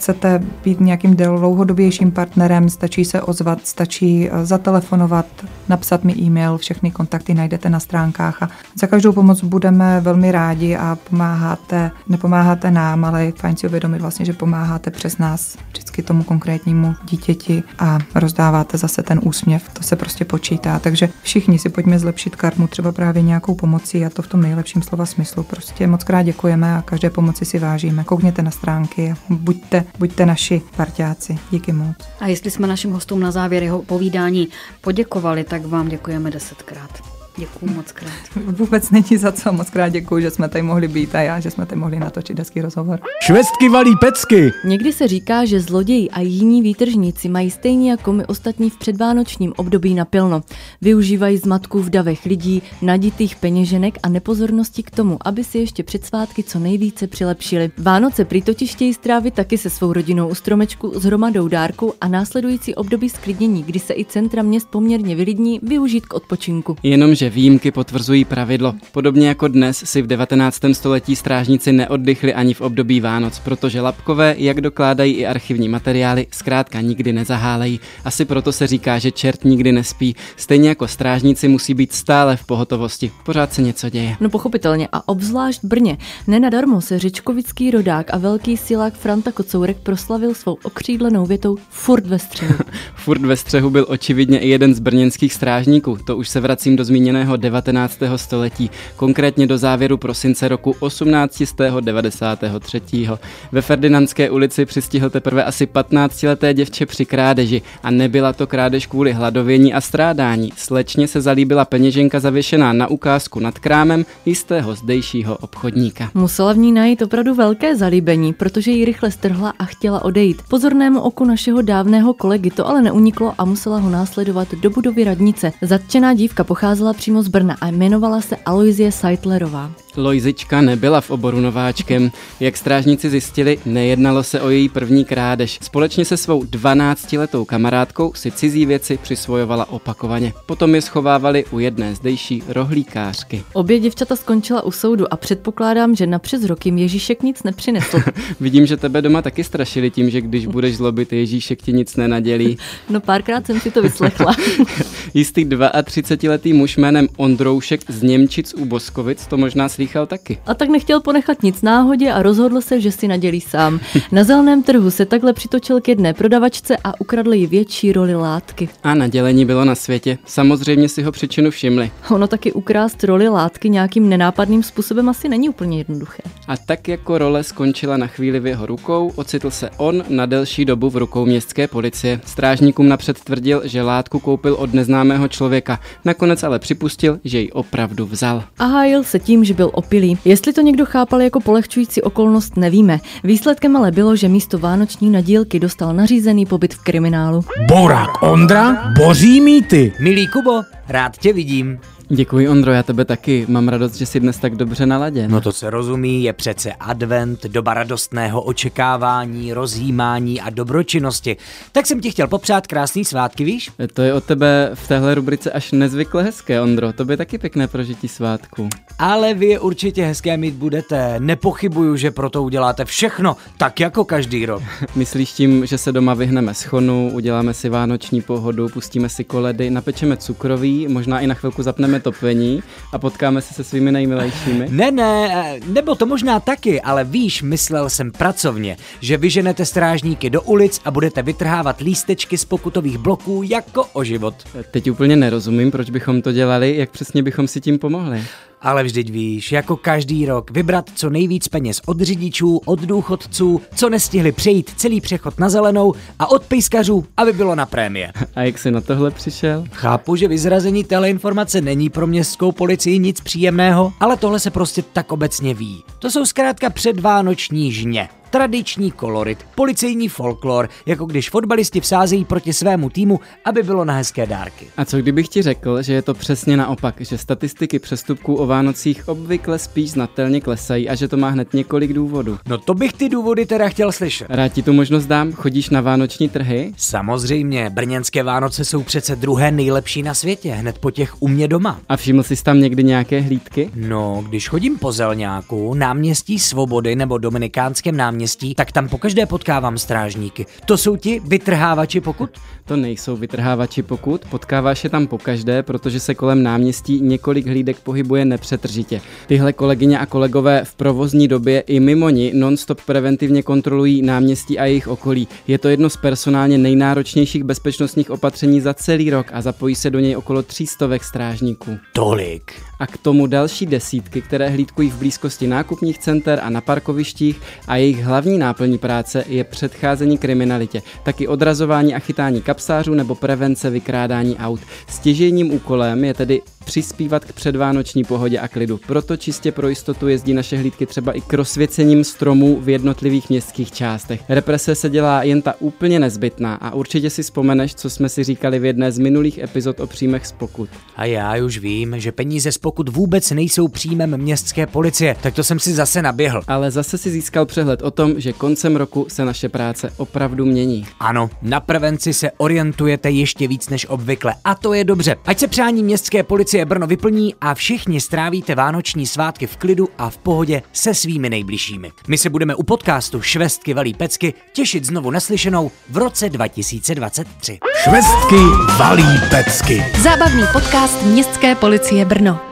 [0.00, 5.26] chcete být nějakým dlouhodobějším partnerem, stačí se ozvat, stačí eh, zatelefonovat,
[5.68, 10.76] napsat mi e-mail, všechny kontakty najdete na stránkách a za každou pomoc budeme velmi rádi
[10.76, 16.02] a pomáháte, nepomáháte nám, ale je fajn si uvědomit vlastně, že pomáháte přes nás vždycky
[16.02, 20.78] tomu konkrétnímu dítěti a rozdáváte zase ten úsměv, to se prostě počítá.
[20.78, 24.82] Takže všichni si pojďme zlepšit karmu, třeba právě nějakou pomocí a to v tom nejlepším
[24.82, 25.42] slova smyslu.
[25.42, 28.04] Prostě moc krát děkujeme a každé pomoci si vážíme.
[28.04, 31.38] Koukněte na stránky, buďte, buďte naši partiáci.
[31.50, 31.96] Díky moc.
[32.20, 34.48] A jestli jsme našim hostům na závěr jeho povídání
[34.80, 37.19] poděkovali, tak vám děkujeme desetkrát.
[37.40, 38.10] Děkuji moc krát.
[38.46, 41.50] Vůbec není za co, moc krát děkuji, že jsme tady mohli být a já, že
[41.50, 43.00] jsme tady mohli natočit hezký rozhovor.
[43.22, 44.52] Švestky valí pecky.
[44.64, 49.52] Někdy se říká, že zloději a jiní výtržníci mají stejně jako my ostatní v předvánočním
[49.56, 50.42] období napilno.
[50.80, 56.04] Využívají zmatku v davech lidí, naditých peněženek a nepozornosti k tomu, aby si ještě před
[56.04, 57.70] svátky co nejvíce přilepšili.
[57.78, 62.08] Vánoce prý totiž chtějí strávit taky se svou rodinou u stromečku s hromadou dárku a
[62.08, 66.76] následující období sklidnění, kdy se i centra měst poměrně vylidní, využít k odpočinku.
[66.82, 68.74] Jenomže výjimky potvrzují pravidlo.
[68.92, 70.60] Podobně jako dnes si v 19.
[70.72, 76.80] století strážníci neoddychli ani v období Vánoc, protože lapkové, jak dokládají i archivní materiály, zkrátka
[76.80, 77.80] nikdy nezahálejí.
[78.04, 80.16] Asi proto se říká, že čert nikdy nespí.
[80.36, 83.10] Stejně jako strážníci musí být stále v pohotovosti.
[83.24, 84.16] Pořád se něco děje.
[84.20, 85.98] No pochopitelně a obzvlášť Brně.
[86.26, 92.18] Nenadarmo se řečkovický rodák a velký silák Franta Kocourek proslavil svou okřídlenou větou furt ve
[92.18, 92.54] střehu.
[92.94, 95.98] Furt ve střehu byl očividně i jeden z brněnských strážníků.
[96.04, 96.84] To už se vracím do
[97.20, 97.98] zmíněného 19.
[98.16, 103.08] století, konkrétně do závěru prosince roku 1893.
[103.52, 109.12] Ve Ferdinandské ulici přistihl teprve asi 15-leté děvče při krádeži a nebyla to krádež kvůli
[109.12, 110.52] hladovění a strádání.
[110.56, 116.10] Slečně se zalíbila peněženka zavěšená na ukázku nad krámem jistého zdejšího obchodníka.
[116.14, 120.42] Musela v ní najít opravdu velké zalíbení, protože ji rychle strhla a chtěla odejít.
[120.48, 125.52] Pozornému oku našeho dávného kolegy to ale neuniklo a musela ho následovat do budovy radnice.
[125.62, 129.72] Zatčená dívka pocházela přímo z Brna a jmenovala se Aloizie Seitlerová.
[129.96, 132.10] Lojzička nebyla v oboru nováčkem.
[132.40, 135.58] Jak strážníci zjistili, nejednalo se o její první krádež.
[135.62, 140.32] Společně se svou 12-letou kamarádkou si cizí věci přisvojovala opakovaně.
[140.46, 143.42] Potom je schovávali u jedné zdejší rohlíkářky.
[143.52, 147.98] Obě děvčata skončila u soudu a předpokládám, že na přes rok jim Ježíšek nic nepřinesl.
[148.40, 152.58] Vidím, že tebe doma taky strašili tím, že když budeš zlobit, Ježíšek ti nic nenadělí.
[152.90, 154.36] No párkrát jsem si to vyslechla.
[155.14, 160.38] Jistý 32-letý muž jménem Ondroušek z Němčic u Boskovic to možná slýchal taky.
[160.46, 163.80] A tak nechtěl ponechat nic náhodě a rozhodl se, že si nadělí sám.
[164.12, 168.68] Na zeleném trhu se takhle přitočil k jedné prodavačce a ukradl jí větší roli látky.
[168.82, 170.18] A nadělení bylo na světě.
[170.24, 171.90] Samozřejmě si ho příčinu všimli.
[172.10, 176.22] Ono taky ukrást roli látky nějakým nenápadným způsobem asi není úplně jednoduché.
[176.48, 180.64] A tak jako role skončila na chvíli v jeho rukou, ocitl se on na delší
[180.64, 182.20] dobu v rukou městské policie.
[182.24, 185.80] Strážníkům napřed tvrdil, že látku koupil od neznámého člověka.
[186.04, 188.44] Nakonec ale připustil, že ji opravdu vzal.
[188.58, 190.18] A hájil se tím, že byl opilý.
[190.24, 193.00] Jestli to někdo chápal jako polehčující okolnost, nevíme.
[193.24, 197.44] Výsledkem ale bylo, že místo vánoční nadílky dostal nařízený pobyt v kriminálu.
[197.68, 199.92] Borák Ondra boří mýty.
[200.00, 201.78] Milý Kubo, rád tě vidím.
[202.12, 203.46] Děkuji Ondro, já tebe taky.
[203.48, 205.30] Mám radost, že jsi dnes tak dobře naladěn.
[205.30, 211.36] No to se rozumí, je přece advent, doba radostného očekávání, rozjímání a dobročinnosti.
[211.72, 213.70] Tak jsem ti chtěl popřát krásný svátky, víš?
[213.94, 216.92] To je od tebe v téhle rubrice až nezvykle hezké, Ondro.
[216.92, 218.68] To by taky pěkné prožití svátku.
[218.98, 221.14] Ale vy je určitě hezké mít budete.
[221.18, 224.62] Nepochybuju, že proto uděláte všechno, tak jako každý rok.
[224.94, 230.16] Myslíš tím, že se doma vyhneme schonu, uděláme si vánoční pohodu, pustíme si koledy, napečeme
[230.16, 234.66] cukroví, možná i na chvilku zapneme topení a potkáme se se svými nejmilejšími?
[234.70, 240.30] Ne, ne, eh, nebo to možná taky, ale víš, myslel jsem pracovně, že vyženete strážníky
[240.30, 244.34] do ulic a budete vytrhávat lístečky z pokutových bloků jako o život.
[244.70, 248.22] Teď úplně nerozumím, proč bychom to dělali, jak přesně bychom si tím pomohli.
[248.62, 253.88] Ale vždyť víš, jako každý rok, vybrat co nejvíc peněz od řidičů, od důchodců, co
[253.90, 258.12] nestihli přejít celý přechod na zelenou a od pejskařů, aby bylo na prémie.
[258.34, 259.64] A jak jsi na tohle přišel?
[259.72, 265.12] Chápu, že vyzrazení teleinformace není pro městskou policii nic příjemného, ale tohle se prostě tak
[265.12, 265.82] obecně ví.
[265.98, 268.08] To jsou zkrátka předvánoční žně.
[268.30, 274.26] Tradiční kolorit, policejní folklor, jako když fotbalisti vsázejí proti svému týmu, aby bylo na hezké
[274.26, 274.66] dárky.
[274.76, 279.08] A co kdybych ti řekl, že je to přesně naopak, že statistiky přestupků o Vánocích
[279.08, 282.38] obvykle spíš znatelně klesají a že to má hned několik důvodů.
[282.48, 284.26] No to bych ty důvody teda chtěl slyšet.
[284.30, 286.72] Rád ti tu možnost dám, chodíš na vánoční trhy?
[286.76, 291.80] Samozřejmě, brněnské Vánoce jsou přece druhé nejlepší na světě, hned po těch u mě doma.
[291.88, 293.70] A všiml jsi tam někdy nějaké hlídky?
[293.74, 298.19] No, když chodím po Zelňáku, náměstí Svobody nebo Dominikánském náměstí,
[298.54, 300.46] tak tam pokaždé potkávám strážníky.
[300.66, 302.30] To jsou ti vytrhávači pokud?
[302.64, 308.24] To nejsou vytrhávači pokud, potkáváš je tam pokaždé, protože se kolem náměstí několik hlídek pohybuje
[308.24, 309.00] nepřetržitě.
[309.26, 314.64] Tyhle kolegyně a kolegové v provozní době i mimo ní non-stop preventivně kontrolují náměstí a
[314.64, 315.28] jejich okolí.
[315.46, 319.98] Je to jedno z personálně nejnáročnějších bezpečnostních opatření za celý rok a zapojí se do
[319.98, 321.78] něj okolo 300 strážníků.
[321.92, 322.52] Tolik.
[322.80, 327.76] A k tomu další desítky, které hlídkují v blízkosti nákupních center a na parkovištích a
[327.76, 334.36] jejich hlavní náplní práce je předcházení kriminalitě, taky odrazování a chytání kapsářů nebo prevence vykrádání
[334.36, 334.60] aut.
[334.88, 338.80] Stěžejním úkolem je tedy přispívat k předvánoční pohodě a klidu.
[338.86, 343.72] Proto čistě pro jistotu jezdí naše hlídky třeba i k rozsvěcením stromů v jednotlivých městských
[343.72, 344.20] částech.
[344.28, 348.58] Represe se dělá jen ta úplně nezbytná a určitě si vzpomeneš, co jsme si říkali
[348.58, 350.68] v jedné z minulých epizod o příjmech z pokut.
[350.96, 355.44] A já už vím, že peníze z pokut vůbec nejsou příjmem městské policie, tak to
[355.44, 356.42] jsem si zase naběhl.
[356.48, 360.86] Ale zase si získal přehled o tom, že koncem roku se naše práce opravdu mění.
[361.00, 365.16] Ano, na prevenci se orientujete ještě víc než obvykle a to je dobře.
[365.26, 370.10] Ať se přání městské policie Brno vyplní a všichni strávíte vánoční svátky v klidu a
[370.10, 371.92] v pohodě se svými nejbližšími.
[372.08, 377.58] My se budeme u podcastu Švestky valí pecky těšit znovu naslyšenou v roce 2023.
[377.84, 378.40] Švestky
[378.78, 379.84] valí pecky.
[380.02, 382.49] Zábavný podcast Městské policie Brno.